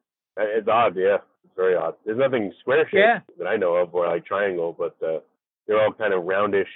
uh, 0.40 0.44
it's 0.46 0.68
odd. 0.68 0.96
Yeah, 0.96 1.18
it's 1.44 1.54
very 1.56 1.74
odd. 1.76 1.94
There's 2.06 2.18
nothing 2.18 2.52
square 2.60 2.84
shaped 2.84 2.94
Yeah. 2.96 3.18
that 3.38 3.46
I 3.46 3.56
know 3.56 3.74
of, 3.74 3.94
or 3.94 4.06
like 4.06 4.24
triangle, 4.24 4.74
but 4.78 4.96
uh, 5.06 5.18
they're 5.66 5.82
all 5.82 5.92
kind 5.92 6.14
of 6.14 6.22
roundish, 6.24 6.70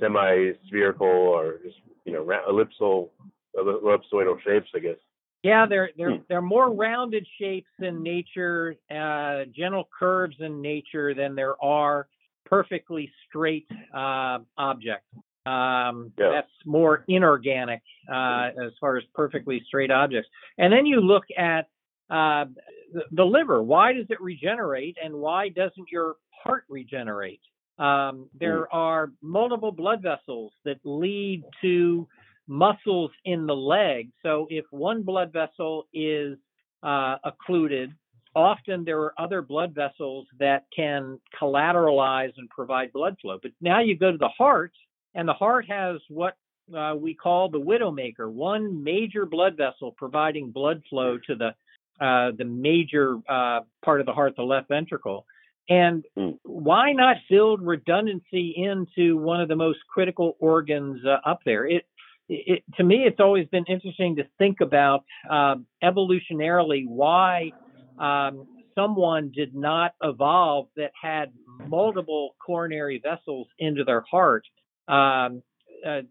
semi-spherical, 0.00 1.06
or 1.06 1.58
just 1.64 1.76
you 2.04 2.12
know 2.12 2.24
ellipsal, 2.48 3.10
ellipsoidal 3.58 4.40
shapes, 4.44 4.70
I 4.74 4.78
guess. 4.78 4.96
Yeah, 5.42 5.66
they're 5.66 5.90
they're 5.96 6.16
Hmm. 6.16 6.22
they're 6.28 6.42
more 6.42 6.72
rounded 6.72 7.26
shapes 7.38 7.70
in 7.80 8.02
nature, 8.02 8.76
uh, 8.90 9.44
gentle 9.46 9.88
curves 9.98 10.36
in 10.40 10.60
nature 10.62 11.14
than 11.14 11.34
there 11.34 11.62
are 11.62 12.08
perfectly 12.44 13.10
straight 13.26 13.66
uh, 13.92 14.38
objects. 14.56 15.08
Um, 15.44 16.12
Yeah. 16.16 16.30
That's 16.30 16.52
more 16.64 17.04
inorganic 17.08 17.82
uh, 18.08 18.50
as 18.62 18.72
far 18.80 18.96
as 18.96 19.04
perfectly 19.14 19.60
straight 19.66 19.90
objects. 19.90 20.30
And 20.58 20.72
then 20.72 20.86
you 20.86 21.00
look 21.00 21.24
at 21.36 21.68
uh, 22.10 22.44
the, 22.92 23.02
the 23.10 23.24
liver. 23.24 23.62
Why 23.62 23.92
does 23.92 24.06
it 24.10 24.20
regenerate, 24.20 24.96
and 25.02 25.14
why 25.14 25.48
doesn't 25.48 25.90
your 25.90 26.16
heart 26.30 26.64
regenerate? 26.68 27.40
Um, 27.78 28.28
there 28.38 28.72
are 28.72 29.10
multiple 29.22 29.72
blood 29.72 30.02
vessels 30.02 30.52
that 30.64 30.78
lead 30.84 31.42
to 31.62 32.06
muscles 32.52 33.10
in 33.24 33.46
the 33.46 33.56
leg. 33.56 34.10
So 34.22 34.46
if 34.50 34.64
one 34.70 35.02
blood 35.02 35.32
vessel 35.32 35.88
is 35.92 36.36
uh, 36.82 37.16
occluded, 37.24 37.94
often 38.34 38.84
there 38.84 39.00
are 39.00 39.14
other 39.18 39.40
blood 39.42 39.74
vessels 39.74 40.26
that 40.38 40.64
can 40.74 41.18
collateralize 41.40 42.32
and 42.36 42.48
provide 42.50 42.92
blood 42.92 43.16
flow. 43.20 43.38
But 43.42 43.52
now 43.60 43.80
you 43.80 43.96
go 43.96 44.12
to 44.12 44.18
the 44.18 44.28
heart, 44.28 44.72
and 45.14 45.26
the 45.26 45.32
heart 45.32 45.66
has 45.68 45.96
what 46.08 46.34
uh, 46.76 46.94
we 46.96 47.14
call 47.14 47.48
the 47.48 47.60
widowmaker, 47.60 48.30
one 48.30 48.82
major 48.82 49.26
blood 49.26 49.56
vessel 49.56 49.92
providing 49.96 50.50
blood 50.50 50.82
flow 50.88 51.18
to 51.26 51.34
the 51.34 51.54
uh, 52.00 52.32
the 52.36 52.44
major 52.44 53.18
uh, 53.28 53.60
part 53.84 54.00
of 54.00 54.06
the 54.06 54.12
heart, 54.12 54.34
the 54.36 54.42
left 54.42 54.68
ventricle. 54.68 55.24
And 55.68 56.04
Mm. 56.18 56.38
why 56.42 56.92
not 56.92 57.16
build 57.30 57.62
redundancy 57.62 58.54
into 58.56 59.16
one 59.16 59.40
of 59.40 59.48
the 59.48 59.56
most 59.56 59.78
critical 59.88 60.36
organs 60.40 61.04
uh, 61.04 61.18
up 61.24 61.40
there? 61.44 61.66
It, 61.66 61.86
it, 62.28 62.64
to 62.76 62.84
me, 62.84 63.04
it's 63.06 63.20
always 63.20 63.46
been 63.48 63.64
interesting 63.68 64.16
to 64.16 64.24
think 64.38 64.60
about 64.60 65.04
um, 65.28 65.66
evolutionarily 65.82 66.86
why 66.86 67.50
um, 67.98 68.46
someone 68.74 69.32
did 69.34 69.54
not 69.54 69.94
evolve 70.02 70.68
that 70.76 70.92
had 71.00 71.32
multiple 71.46 72.34
coronary 72.44 73.00
vessels 73.02 73.48
into 73.58 73.84
their 73.84 74.04
heart. 74.10 74.44
Um, 74.88 75.42
uh, 75.86 76.02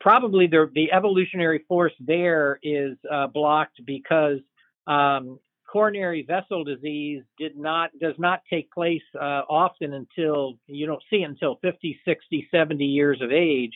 probably 0.00 0.46
the, 0.46 0.70
the 0.74 0.92
evolutionary 0.92 1.64
force 1.68 1.92
there 2.00 2.58
is 2.62 2.96
uh, 3.10 3.26
blocked 3.26 3.84
because 3.84 4.38
um, 4.86 5.38
coronary 5.70 6.24
vessel 6.26 6.64
disease 6.64 7.22
did 7.38 7.56
not 7.56 7.90
does 8.00 8.14
not 8.18 8.40
take 8.50 8.70
place 8.72 9.02
uh, 9.14 9.42
often 9.48 9.92
until 9.92 10.54
you 10.66 10.86
don't 10.86 11.02
see 11.10 11.22
it 11.22 11.28
until 11.28 11.58
50 11.62 12.00
60 12.04 12.48
70 12.50 12.84
years 12.84 13.20
of 13.22 13.30
age 13.30 13.72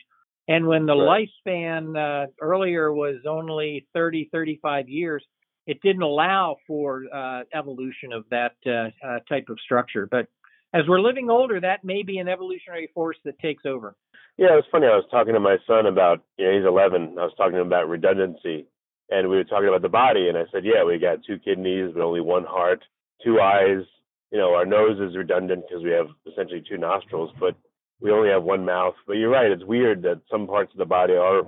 and 0.49 0.67
when 0.67 0.87
the 0.87 0.95
Right. 0.95 1.29
lifespan 1.47 1.97
uh, 1.97 2.27
earlier 2.41 2.93
was 2.93 3.17
only 3.29 3.87
30 3.95 4.29
35 4.33 4.89
years 4.89 5.25
it 5.67 5.81
didn't 5.83 6.03
allow 6.03 6.57
for 6.67 7.05
uh, 7.13 7.43
evolution 7.55 8.13
of 8.13 8.25
that 8.31 8.53
uh, 8.67 8.91
uh, 9.07 9.19
type 9.29 9.47
of 9.49 9.59
structure 9.61 10.07
but 10.11 10.27
as 10.75 10.83
we're 10.89 11.01
living 11.01 11.31
older 11.31 11.61
that 11.61 11.85
may 11.85 12.03
be 12.03 12.19
an 12.19 12.29
evolutionary 12.29 12.91
force 12.95 13.17
that 13.25 13.39
takes 13.39 13.65
over 13.67 13.97
Yeah, 14.37 14.53
it 14.53 14.57
was 14.57 14.65
funny. 14.73 14.87
I 14.87 14.97
was 14.97 15.07
talking 15.11 15.35
to 15.35 15.41
my 15.41 15.59
son 15.67 15.87
about, 15.87 16.25
you 16.39 16.45
know, 16.47 16.53
he's 16.57 16.67
11. 16.67 17.17
I 17.19 17.25
was 17.25 17.35
talking 17.37 17.55
to 17.55 17.61
him 17.61 17.69
about 17.69 17.89
redundancy, 17.89 18.67
and 19.09 19.29
we 19.29 19.37
were 19.37 19.45
talking 19.45 19.69
about 19.69 19.83
the 19.83 19.89
body. 19.89 20.29
And 20.29 20.37
I 20.37 20.45
said, 20.51 20.65
yeah, 20.65 20.83
we 20.85 20.99
got 20.99 21.23
two 21.25 21.39
kidneys, 21.39 21.93
but 21.95 22.03
only 22.03 22.21
one 22.21 22.45
heart, 22.45 22.83
two 23.23 23.41
eyes. 23.41 23.85
You 24.33 24.39
know, 24.39 24.55
our 24.55 24.67
nose 24.67 24.99
is 25.01 25.17
redundant 25.17 25.63
because 25.69 25.85
we 25.85 25.93
have 25.93 26.09
essentially 26.27 26.65
two 26.69 26.79
nostrils, 26.79 27.31
but 27.39 27.55
we 28.01 28.11
only 28.11 28.29
have 28.31 28.43
one 28.43 28.65
mouth. 28.65 28.95
But 29.07 29.15
you're 29.15 29.31
right. 29.31 29.51
It's 29.51 29.65
weird 29.65 30.03
that 30.03 30.21
some 30.31 30.47
parts 30.47 30.73
of 30.73 30.79
the 30.79 30.85
body 30.85 31.15
are 31.15 31.43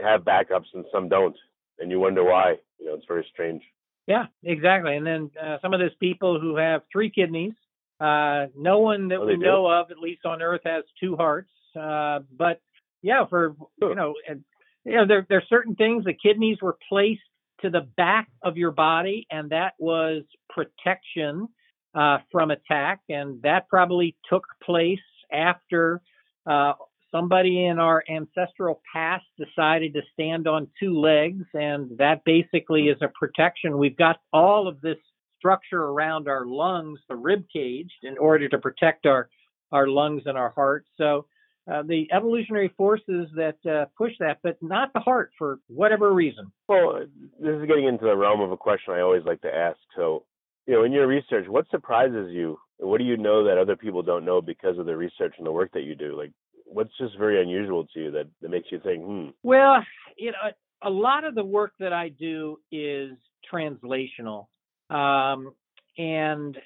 have 0.00 0.22
backups 0.22 0.66
and 0.74 0.84
some 0.92 1.08
don't, 1.08 1.36
and 1.78 1.90
you 1.90 2.00
wonder 2.00 2.24
why. 2.24 2.56
You 2.78 2.86
know, 2.86 2.94
it's 2.94 3.06
very 3.08 3.26
strange. 3.32 3.62
Yeah, 4.06 4.26
exactly. 4.44 4.96
And 4.96 5.06
then 5.06 5.30
uh, 5.42 5.56
some 5.62 5.74
of 5.74 5.80
those 5.80 5.94
people 5.98 6.38
who 6.40 6.56
have 6.56 6.82
three 6.92 7.10
kidneys, 7.10 7.54
uh, 7.98 8.46
no 8.56 8.78
one 8.78 9.08
that 9.08 9.16
Oh, 9.20 9.26
we 9.26 9.34
do? 9.34 9.40
know 9.40 9.66
of, 9.66 9.90
at 9.90 9.98
least 9.98 10.24
on 10.24 10.42
Earth, 10.42 10.60
has 10.64 10.84
two 11.00 11.16
hearts. 11.16 11.50
Uh, 11.74 12.20
but 12.36 12.60
yeah, 13.02 13.26
for 13.26 13.56
Huh. 13.82 13.88
you 13.88 13.94
know, 13.94 14.14
and, 14.28 14.44
you 14.84 14.92
know, 14.96 15.06
there 15.06 15.26
there 15.28 15.38
are 15.38 15.46
certain 15.48 15.74
things. 15.74 16.04
The 16.04 16.12
kidneys 16.14 16.58
were 16.62 16.76
placed 16.88 17.22
to 17.62 17.70
the 17.70 17.80
back 17.96 18.28
of 18.42 18.56
your 18.56 18.70
body, 18.70 19.26
and 19.30 19.50
that 19.50 19.72
was 19.78 20.22
protection 20.50 21.48
uh, 21.94 22.18
from 22.30 22.50
attack, 22.50 23.00
and 23.08 23.40
that 23.42 23.68
probably 23.68 24.14
took 24.28 24.44
place 24.62 25.00
after. 25.32 26.00
Uh, 26.46 26.74
Somebody 27.12 27.64
in 27.64 27.78
our 27.78 28.02
ancestral 28.10 28.82
past 28.92 29.24
decided 29.38 29.94
to 29.94 30.02
stand 30.12 30.48
on 30.48 30.68
two 30.78 31.00
legs, 31.00 31.44
and 31.54 31.96
that 31.98 32.24
basically 32.24 32.88
is 32.88 32.98
a 33.00 33.08
protection. 33.08 33.78
We've 33.78 33.96
got 33.96 34.16
all 34.32 34.66
of 34.66 34.80
this 34.80 34.98
structure 35.38 35.82
around 35.82 36.28
our 36.28 36.44
lungs, 36.44 36.98
the 37.08 37.14
rib 37.14 37.44
cage, 37.50 37.90
in 38.02 38.18
order 38.18 38.48
to 38.48 38.58
protect 38.58 39.06
our 39.06 39.28
our 39.72 39.86
lungs 39.86 40.22
and 40.26 40.36
our 40.36 40.50
heart. 40.50 40.84
So 40.96 41.26
uh, 41.70 41.82
the 41.82 42.06
evolutionary 42.12 42.72
forces 42.76 43.28
that 43.34 43.56
uh, 43.64 43.86
push 43.96 44.12
that, 44.20 44.38
but 44.42 44.56
not 44.60 44.92
the 44.92 45.00
heart 45.00 45.30
for 45.38 45.58
whatever 45.68 46.12
reason. 46.12 46.52
Well, 46.68 47.04
this 47.40 47.54
is 47.54 47.66
getting 47.66 47.86
into 47.86 48.04
the 48.04 48.16
realm 48.16 48.40
of 48.40 48.52
a 48.52 48.56
question 48.56 48.94
I 48.94 49.00
always 49.00 49.24
like 49.24 49.40
to 49.42 49.54
ask. 49.54 49.78
So, 49.96 50.24
you 50.66 50.74
know, 50.74 50.84
in 50.84 50.92
your 50.92 51.06
research, 51.06 51.46
what 51.48 51.68
surprises 51.70 52.30
you? 52.32 52.58
What 52.78 52.98
do 52.98 53.04
you 53.04 53.16
know 53.16 53.44
that 53.44 53.58
other 53.58 53.76
people 53.76 54.02
don't 54.02 54.24
know 54.24 54.40
because 54.40 54.78
of 54.78 54.86
the 54.86 54.96
research 54.96 55.34
and 55.38 55.46
the 55.46 55.52
work 55.52 55.70
that 55.72 55.84
you 55.84 55.94
do? 55.94 56.16
Like, 56.16 56.32
what's 56.66 56.96
just 56.98 57.16
very 57.16 57.40
unusual 57.40 57.86
to 57.94 58.00
you 58.00 58.10
that, 58.10 58.26
that 58.42 58.50
makes 58.50 58.70
you 58.70 58.80
think, 58.80 59.02
hmm, 59.04 59.28
Well, 59.42 59.82
you 60.16 60.32
know, 60.32 60.50
a 60.82 60.90
lot 60.90 61.24
of 61.24 61.34
the 61.34 61.44
work 61.44 61.72
that 61.78 61.92
I 61.92 62.08
do 62.08 62.58
is 62.70 63.12
translational. 63.52 64.46
Um, 64.90 65.52
and 65.96 66.56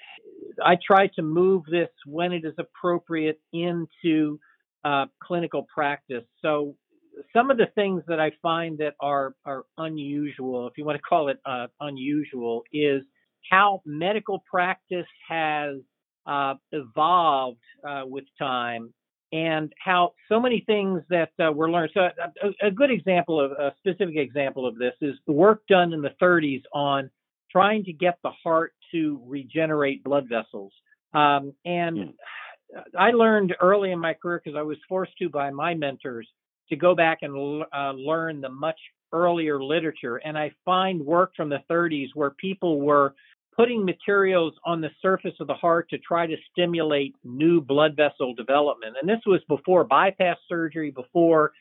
I 0.64 0.76
try 0.84 1.08
to 1.14 1.22
move 1.22 1.64
this 1.70 1.88
when 2.06 2.32
it 2.32 2.44
is 2.44 2.54
appropriate 2.58 3.40
into 3.52 4.40
uh, 4.84 5.06
clinical 5.22 5.66
practice. 5.72 6.24
So 6.42 6.74
some 7.32 7.50
of 7.50 7.58
the 7.58 7.66
things 7.74 8.02
that 8.08 8.18
I 8.18 8.32
find 8.42 8.78
that 8.78 8.94
are 9.00 9.34
are 9.44 9.64
unusual, 9.78 10.66
if 10.66 10.76
you 10.76 10.84
want 10.84 10.96
to 10.96 11.02
call 11.02 11.28
it 11.28 11.38
uh, 11.44 11.66
unusual, 11.80 12.64
is 12.72 13.02
how 13.48 13.82
medical 13.84 14.42
practice 14.50 15.06
has 15.28 15.76
uh, 16.26 16.54
evolved 16.72 17.58
uh, 17.88 18.02
with 18.06 18.24
time 18.38 18.92
and 19.32 19.72
how 19.78 20.12
so 20.28 20.40
many 20.40 20.62
things 20.66 21.02
that 21.08 21.30
uh, 21.44 21.52
were 21.52 21.70
learned. 21.70 21.90
So 21.94 22.00
a, 22.42 22.66
a 22.66 22.70
good 22.70 22.90
example 22.90 23.40
of 23.40 23.52
a 23.52 23.72
specific 23.78 24.16
example 24.16 24.66
of 24.66 24.76
this 24.76 24.94
is 25.00 25.14
the 25.26 25.32
work 25.32 25.62
done 25.68 25.92
in 25.92 26.02
the 26.02 26.14
30s 26.20 26.62
on 26.72 27.10
trying 27.50 27.84
to 27.84 27.92
get 27.92 28.18
the 28.22 28.30
heart 28.42 28.72
to 28.92 29.20
regenerate 29.26 30.02
blood 30.04 30.28
vessels. 30.28 30.72
Um, 31.14 31.52
and 31.64 31.96
Mm. 31.96 32.14
I 32.96 33.10
learned 33.10 33.54
early 33.60 33.90
in 33.92 33.98
my 33.98 34.14
career 34.14 34.40
because 34.44 34.56
I 34.56 34.62
was 34.62 34.78
forced 34.88 35.16
to 35.18 35.28
by 35.28 35.50
my 35.50 35.74
mentors 35.74 36.28
to 36.68 36.76
go 36.76 36.94
back 36.94 37.18
and 37.22 37.34
l- 37.36 37.66
uh, 37.72 37.92
learn 37.92 38.40
the 38.40 38.48
much 38.48 38.78
earlier 39.12 39.62
literature. 39.62 40.16
And 40.18 40.38
I 40.38 40.52
find 40.64 41.04
work 41.04 41.32
from 41.36 41.48
the 41.48 41.62
30s 41.68 42.08
where 42.14 42.30
people 42.30 42.80
were 42.80 43.14
putting 43.56 43.84
materials 43.84 44.54
on 44.64 44.80
the 44.80 44.90
surface 45.02 45.34
of 45.40 45.46
the 45.46 45.54
heart 45.54 45.90
to 45.90 45.98
try 45.98 46.26
to 46.26 46.36
stimulate 46.52 47.14
new 47.24 47.60
blood 47.60 47.96
vessel 47.96 48.34
development. 48.34 48.96
And 49.00 49.08
this 49.08 49.20
was 49.26 49.40
before 49.48 49.84
bypass 49.84 50.38
surgery, 50.48 50.90
before 50.90 51.52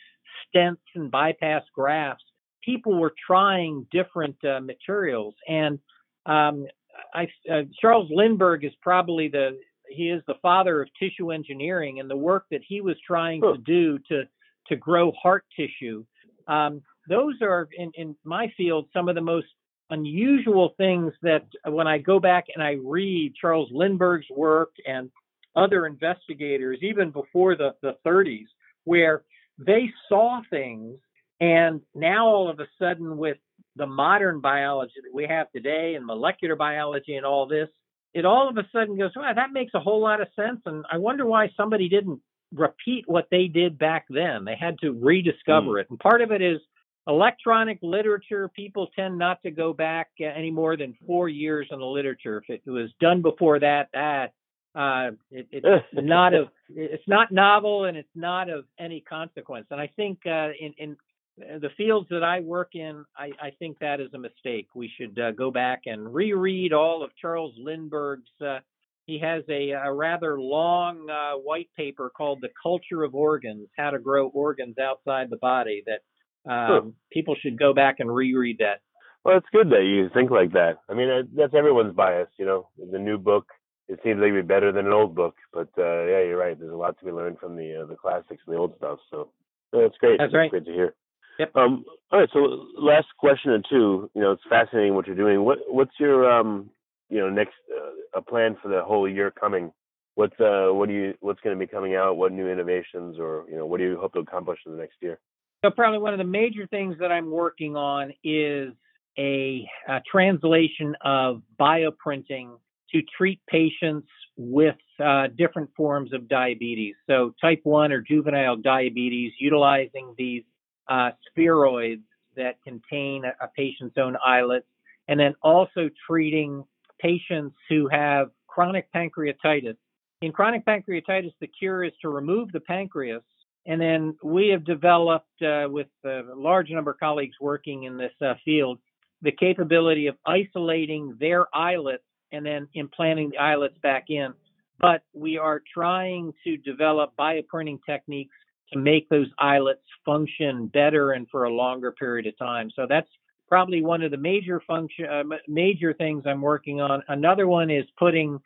stents 0.54 0.78
and 0.95 1.10
bypass 1.12 1.63
grafts. 1.73 2.23
People 2.63 2.99
were 2.99 3.13
trying 3.25 3.88
different 3.91 4.38
uh, 4.45 4.60
materials. 4.62 5.34
And 5.47 5.80
um, 6.25 6.67
I, 7.13 7.28
uh, 7.52 7.63
Charles 7.80 8.10
Lindbergh 8.12 8.65
is 8.65 8.73
probably 8.82 9.28
the 9.28 9.58
he 9.89 10.10
is 10.10 10.21
the 10.28 10.36
father 10.41 10.84
of 10.84 10.89
tissue 10.99 11.32
engineering 11.32 11.99
and 11.99 12.10
the 12.10 12.15
work 12.15 12.45
that 12.52 12.62
he 12.67 12.80
was 12.80 12.95
trying 13.06 13.41
to 13.41 13.58
do 13.58 13.97
to 14.10 14.23
to 14.67 14.75
grow 14.75 15.12
heart 15.13 15.45
tissue. 15.56 16.06
Um, 16.47 16.84
those 17.08 17.36
are 17.41 17.67
in, 17.75 17.91
in 17.95 18.15
my 18.23 18.54
field 18.56 18.88
some 18.93 19.10
of 19.10 19.15
the 19.15 19.21
most 19.21 19.47
unusual 19.89 20.73
things 20.78 21.13
that 21.21 21.45
when 21.65 21.88
I 21.88 21.97
go 21.97 22.19
back 22.19 22.45
and 22.54 22.63
I 22.63 22.78
read 22.84 23.34
Charles 23.39 23.69
Lindbergh's 23.71 24.28
work 24.30 24.71
and 24.86 25.10
other 25.56 25.86
investigators, 25.86 26.80
even 26.82 27.12
before 27.12 27.56
the, 27.56 27.75
the 27.82 27.97
30s, 28.06 28.47
where 28.84 29.23
they 29.58 29.89
saw 30.08 30.41
things 30.49 30.97
and 31.39 31.82
now 31.95 32.28
all 32.28 32.49
of 32.49 32.60
a 32.60 32.67
sudden 32.78 33.17
with 33.17 33.38
the 33.75 33.88
modern 33.88 34.41
biology 34.41 34.95
that 35.04 35.13
we 35.13 35.25
have 35.25 35.52
today 35.52 35.95
and 35.95 36.06
molecular 36.06 36.56
biology 36.56 37.15
and 37.15 37.25
all 37.25 37.47
this, 37.47 37.69
it 38.13 38.25
all 38.25 38.49
of 38.49 38.58
a 38.58 38.67
sudden 38.71 38.97
goes, 38.97 39.12
wow, 39.15 39.32
that 39.34 39.52
makes 39.54 39.73
a 39.73 39.80
whole 39.80 40.02
lot 40.02 40.21
of 40.21 40.28
sense. 40.36 40.62
And 40.65 40.86
I 40.91 40.97
wonder 40.97 41.25
why 41.25 41.52
somebody 41.56 41.89
didn't 41.89 42.19
repeat 42.54 43.06
what 43.08 43.28
they 43.32 43.47
did 43.47 43.78
back 43.78 44.06
then. 44.10 44.45
They 44.45 44.56
had 44.60 44.80
to 44.80 44.91
rediscover 44.91 45.73
hmm. 45.73 45.80
it. 45.80 45.88
And 45.89 45.99
part 45.99 46.21
of 46.21 46.32
it 46.32 46.41
is 46.41 46.60
electronic 47.08 47.80
literature, 47.82 48.50
people 48.50 48.90
tend 48.96 49.18
not 49.18 49.42
to 49.44 49.52
go 49.52 49.74
back 49.74 50.10
uh, 50.22 50.26
any 50.26 50.52
more 50.52 50.78
than 50.78 50.96
four 51.06 51.30
years 51.30 51.68
in 51.72 51.80
the 51.80 51.86
literature. 51.86 52.44
If 52.48 52.62
it 52.66 52.70
was 52.70 52.90
done 53.00 53.22
before 53.22 53.60
that, 53.60 53.90
that 53.94 54.34
uh, 54.76 55.12
it, 55.32 55.48
it's 55.52 55.86
not 55.94 56.34
of 56.34 56.50
it's 56.70 57.08
not 57.08 57.32
novel 57.32 57.86
and 57.86 57.98
it's 57.98 58.08
not 58.16 58.50
of 58.50 58.66
any 58.80 59.02
consequence. 59.02 59.68
And 59.72 59.82
I 59.82 59.88
think 59.96 60.20
uh, 60.26 60.50
in, 60.60 60.74
in 60.78 60.98
the 61.38 61.70
fields 61.78 62.08
that 62.10 62.24
I 62.24 62.42
work 62.42 62.76
in, 62.76 63.06
I, 63.18 63.32
I 63.42 63.52
think 63.58 63.80
that 63.80 64.00
is 64.00 64.14
a 64.14 64.18
mistake. 64.18 64.68
We 64.76 64.92
should 64.98 65.18
uh, 65.20 65.32
go 65.32 65.52
back 65.52 65.84
and 65.86 66.14
reread 66.14 66.74
all 66.74 67.04
of 67.04 67.12
Charles 67.20 67.54
Lindbergh's. 67.58 68.30
Uh, 68.46 68.60
he 69.06 69.18
has 69.20 69.44
a, 69.50 69.72
a 69.72 69.92
rather 69.92 70.40
long 70.40 71.10
uh, 71.10 71.38
white 71.38 71.70
paper 71.76 72.12
called 72.16 72.40
"The 72.42 72.50
Culture 72.62 73.04
of 73.04 73.16
Organs: 73.16 73.68
How 73.78 73.90
to 73.90 74.00
Grow 74.00 74.28
Organs 74.28 74.78
Outside 74.78 75.30
the 75.30 75.38
Body." 75.38 75.84
That 75.88 76.02
um, 76.50 76.94
people 77.12 77.36
should 77.40 77.58
go 77.58 77.74
back 77.74 77.96
and 78.00 78.14
reread 78.14 78.58
that. 78.60 78.82
Well, 79.24 79.38
it's 79.38 79.48
good 79.52 79.70
that 79.70 79.84
you 79.84 80.10
think 80.14 80.32
like 80.32 80.54
that. 80.54 80.78
I 80.90 80.94
mean, 80.94 81.30
that's 81.36 81.54
everyone's 81.54 81.96
bias. 81.96 82.30
You 82.38 82.46
know, 82.46 82.70
the 82.92 83.00
new 83.00 83.18
book 83.18 83.46
it 83.90 84.00
seems 84.04 84.20
like 84.20 84.30
it'd 84.30 84.48
be 84.48 84.54
better 84.54 84.72
than 84.72 84.86
an 84.86 84.94
old 84.94 85.16
book, 85.16 85.36
but 85.52 85.68
uh, 85.78 86.06
yeah, 86.06 86.22
you're 86.22 86.38
right. 86.38 86.58
There's 86.58 86.72
a 86.72 86.76
lot 86.76 86.98
to 87.00 87.06
be 87.06 87.12
learned 87.12 87.40
from 87.40 87.56
the 87.56 87.82
uh, 87.82 87.86
the 87.88 87.96
classics 87.96 88.44
and 88.46 88.56
the 88.56 88.60
old 88.60 88.76
stuff. 88.78 89.00
So 89.10 89.30
yeah, 89.74 89.82
that's 89.82 89.98
great. 89.98 90.20
That's 90.20 90.34
right. 90.34 90.52
Great 90.52 90.66
to 90.66 90.72
hear. 90.72 90.94
Yep. 91.40 91.56
Um, 91.56 91.84
all 92.12 92.20
right. 92.20 92.30
So 92.32 92.68
last 92.78 93.08
question 93.18 93.52
or 93.52 93.60
two. 93.68 94.12
You 94.14 94.22
know, 94.22 94.32
it's 94.34 94.44
fascinating 94.48 94.94
what 94.94 95.08
you're 95.08 95.16
doing. 95.16 95.44
What 95.44 95.58
what's 95.68 96.00
your 96.00 96.32
um 96.32 96.70
you 97.10 97.20
know 97.20 97.32
next 97.32 97.56
uh, 97.76 98.20
a 98.20 98.22
plan 98.22 98.58
for 98.62 98.68
the 98.68 98.84
whole 98.84 99.10
year 99.10 99.32
coming? 99.32 99.72
What's 100.14 100.40
uh 100.40 100.68
what 100.70 100.88
do 100.88 100.94
you 100.94 101.16
what's 101.20 101.42
going 101.42 101.58
to 101.58 101.60
be 101.60 101.70
coming 101.70 101.96
out? 101.96 102.16
What 102.16 102.32
new 102.32 102.48
innovations 102.48 103.18
or 103.18 103.46
you 103.50 103.58
know 103.58 103.66
what 103.66 103.80
do 103.80 103.86
you 103.86 103.98
hope 104.00 104.14
to 104.14 104.20
accomplish 104.20 104.60
in 104.68 104.74
the 104.74 104.78
next 104.78 104.98
year? 105.02 105.20
So 105.63 105.69
probably 105.69 106.00
one 106.00 106.13
of 106.13 106.19
the 106.19 106.24
major 106.24 106.67
things 106.67 106.95
that 107.00 107.12
I'm 107.12 107.30
working 107.30 107.76
on 107.76 108.13
is 108.24 108.74
a, 109.17 109.67
a 109.89 110.02
translation 110.10 110.95
of 111.04 111.41
bioprinting 111.60 112.58
to 112.93 113.02
treat 113.17 113.41
patients 113.48 114.08
with 114.38 114.78
uh, 115.04 115.28
different 115.38 115.69
forms 115.76 116.13
of 116.13 116.30
diabetes. 116.30 116.95
So 117.08 117.36
type 117.41 117.60
1 117.63 117.91
or 117.91 118.02
juvenile 118.02 118.56
diabetes, 118.56 119.34
utilizing 119.38 120.15
these 120.17 120.43
uh, 120.88 121.12
spheroids 121.30 122.04
that 122.38 122.63
contain 122.63 123.26
a, 123.26 123.43
a 123.43 123.50
patient's 123.50 123.98
own 123.98 124.15
islets, 124.26 124.65
and 125.10 125.19
then 125.19 125.36
also 125.43 125.89
treating 126.08 126.63
patients 127.00 127.56
who 127.67 127.89
have 127.89 128.30
chronic 128.48 128.88
pancreatitis. 128.93 129.76
In 130.22 130.32
chronic 130.32 130.65
pancreatitis, 130.65 131.34
the 131.41 131.48
cure 131.48 131.84
is 131.84 131.93
to 132.02 132.10
remove 132.10 132.52
the 132.54 132.62
pancreas 132.62 133.24
and 133.65 133.80
then 133.80 134.15
we 134.24 134.50
have 134.50 134.65
developed, 134.65 135.41
uh, 135.41 135.67
with 135.69 135.88
a 136.06 136.22
large 136.36 136.69
number 136.69 136.91
of 136.91 137.00
colleagues 137.00 137.36
working 137.39 137.84
in 137.84 137.98
this 137.98 138.13
uh, 138.22 138.36
field, 138.45 138.80
the 139.22 139.32
capability 139.32 140.08
of 140.08 140.15
isolating 140.26 141.15
their 141.19 141.45
islets 141.54 142.04
and 142.32 142.45
then 142.45 142.67
implanting 142.74 143.32
the 143.32 143.38
islets 143.38 143.78
back 143.84 144.06
in. 144.10 144.34
But 144.80 145.04
we 145.13 145.38
are 145.38 145.62
trying 145.74 146.34
to 146.45 146.58
develop 146.58 147.13
bioprinting 147.19 147.80
techniques 147.86 148.36
to 148.72 148.80
make 148.80 149.10
those 149.10 149.28
islets 149.38 149.82
function 150.06 150.67
better 150.67 151.12
and 151.12 151.28
for 151.30 151.43
a 151.43 151.50
longer 151.50 151.91
period 151.91 152.28
of 152.28 152.38
time. 152.38 152.72
So 152.76 152.86
that's 152.88 153.10
probably 153.50 153.82
one 153.82 154.04
of 154.04 154.12
the 154.12 154.17
major 154.17 154.62
function, 154.65 155.06
uh, 155.06 155.24
major 155.48 155.93
things 155.93 156.24
I'm 156.26 156.41
working 156.41 156.80
on. 156.80 157.04
Another 157.08 157.48
one 157.48 157.69
is 157.69 157.86
putting 157.98 158.39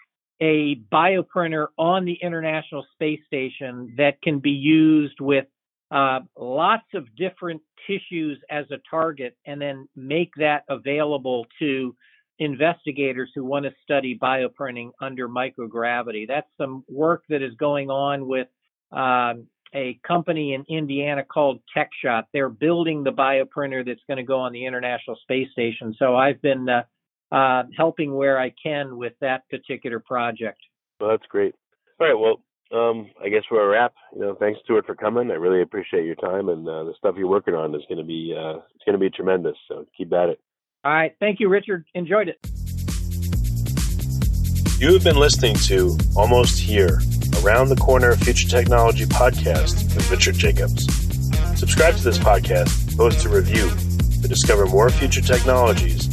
a 0.43 0.75
bioprinter 0.91 1.67
on 1.77 2.03
the 2.03 2.17
International 2.21 2.86
Space 2.91 3.21
Station 3.25 3.93
that 3.97 4.21
can 4.21 4.39
be 4.39 4.51
used 4.51 5.21
with 5.21 5.45
uh, 5.89 6.19
lots 6.38 6.84
of 6.93 7.08
different 7.15 7.62
tissues 7.88 8.38
as 8.49 8.65
a 8.69 8.77
target 8.91 9.38
and 9.45 9.62
then 9.62 9.88
make 9.95 10.32
that 10.36 10.63
available 10.67 11.45
to 11.60 11.95
investigators 12.39 13.32
who 13.34 13.45
want 13.45 13.63
to 13.63 13.71
study 13.84 14.19
bioprinting 14.21 14.91
under 14.99 15.29
microgravity. 15.29 16.27
That's 16.27 16.49
some 16.58 16.84
work 16.89 17.23
that 17.29 17.41
is 17.41 17.53
going 17.56 17.89
on 17.89 18.27
with 18.27 18.47
um, 18.91 19.47
a 19.73 19.97
company 20.06 20.56
in 20.56 20.65
Indiana 20.67 21.23
called 21.23 21.62
TechShot. 21.75 22.23
They're 22.34 22.49
building 22.49 23.06
the 23.06 23.13
bioprinter 23.13 23.86
that's 23.86 24.03
going 24.08 24.17
to 24.17 24.23
go 24.23 24.39
on 24.39 24.51
the 24.51 24.65
International 24.65 25.15
Space 25.21 25.51
Station. 25.53 25.95
So 25.97 26.17
I've 26.17 26.41
been 26.41 26.67
uh, 26.67 26.84
uh, 27.34 27.63
helping 27.76 28.13
where 28.13 28.39
I 28.39 28.54
can 28.62 28.98
with 28.98 29.13
that 29.19 29.50
particular 29.50 30.00
project. 30.00 30.60
Well, 31.00 31.10
that's 31.10 31.26
great. 31.28 31.56
All 32.00 32.08
right. 32.08 32.13
Well, 32.13 32.41
um, 32.72 33.10
I 33.24 33.30
guess 33.30 33.43
we're 33.52 33.63
a 33.63 33.67
wrap. 33.67 33.93
You 34.13 34.22
know, 34.22 34.36
thanks 34.39 34.60
Stuart 34.63 34.86
for 34.86 34.96
coming. 34.96 35.32
I 35.32 35.36
really 35.36 35.62
appreciate 35.62 36.06
your 36.06 36.15
time 36.15 36.50
and 36.50 36.67
uh, 36.67 36.84
the 36.84 36.93
stuff 36.98 37.15
you're 37.17 37.28
working 37.28 37.56
on 37.56 37.74
is 37.76 37.82
going 37.89 37.98
to 37.98 38.04
be 38.04 38.36
uh, 38.38 38.60
it's 38.76 38.84
going 38.86 38.93
to 38.93 39.00
be 39.00 39.10
tremendous. 39.10 39.56
So 39.67 39.86
keep 39.98 40.13
at 40.13 40.30
it. 40.30 40.39
All 40.84 40.93
right. 40.93 41.15
Thank 41.19 41.39
you, 41.39 41.50
Richard. 41.50 41.86
Enjoyed 41.96 42.30
it. 42.30 42.38
You 44.80 44.93
have 44.93 45.04
been 45.04 45.15
listening 45.15 45.56
to 45.67 45.98
Almost 46.15 46.60
Here, 46.60 47.00
Around 47.41 47.69
the 47.69 47.78
Corner 47.80 48.15
Future 48.15 48.50
Technology 48.50 49.06
podcast 49.06 49.96
with 49.96 50.12
Richard 50.12 50.36
Jacobs. 50.36 50.86
Subscribe 51.58 51.96
to 51.96 52.04
this 52.04 52.17
podcast, 52.17 52.98
post 52.98 53.26
a 53.26 53.30
review 53.30 53.69
to 54.22 54.28
discover 54.28 54.65
more 54.65 54.89
future 54.89 55.22
technologies 55.22 56.12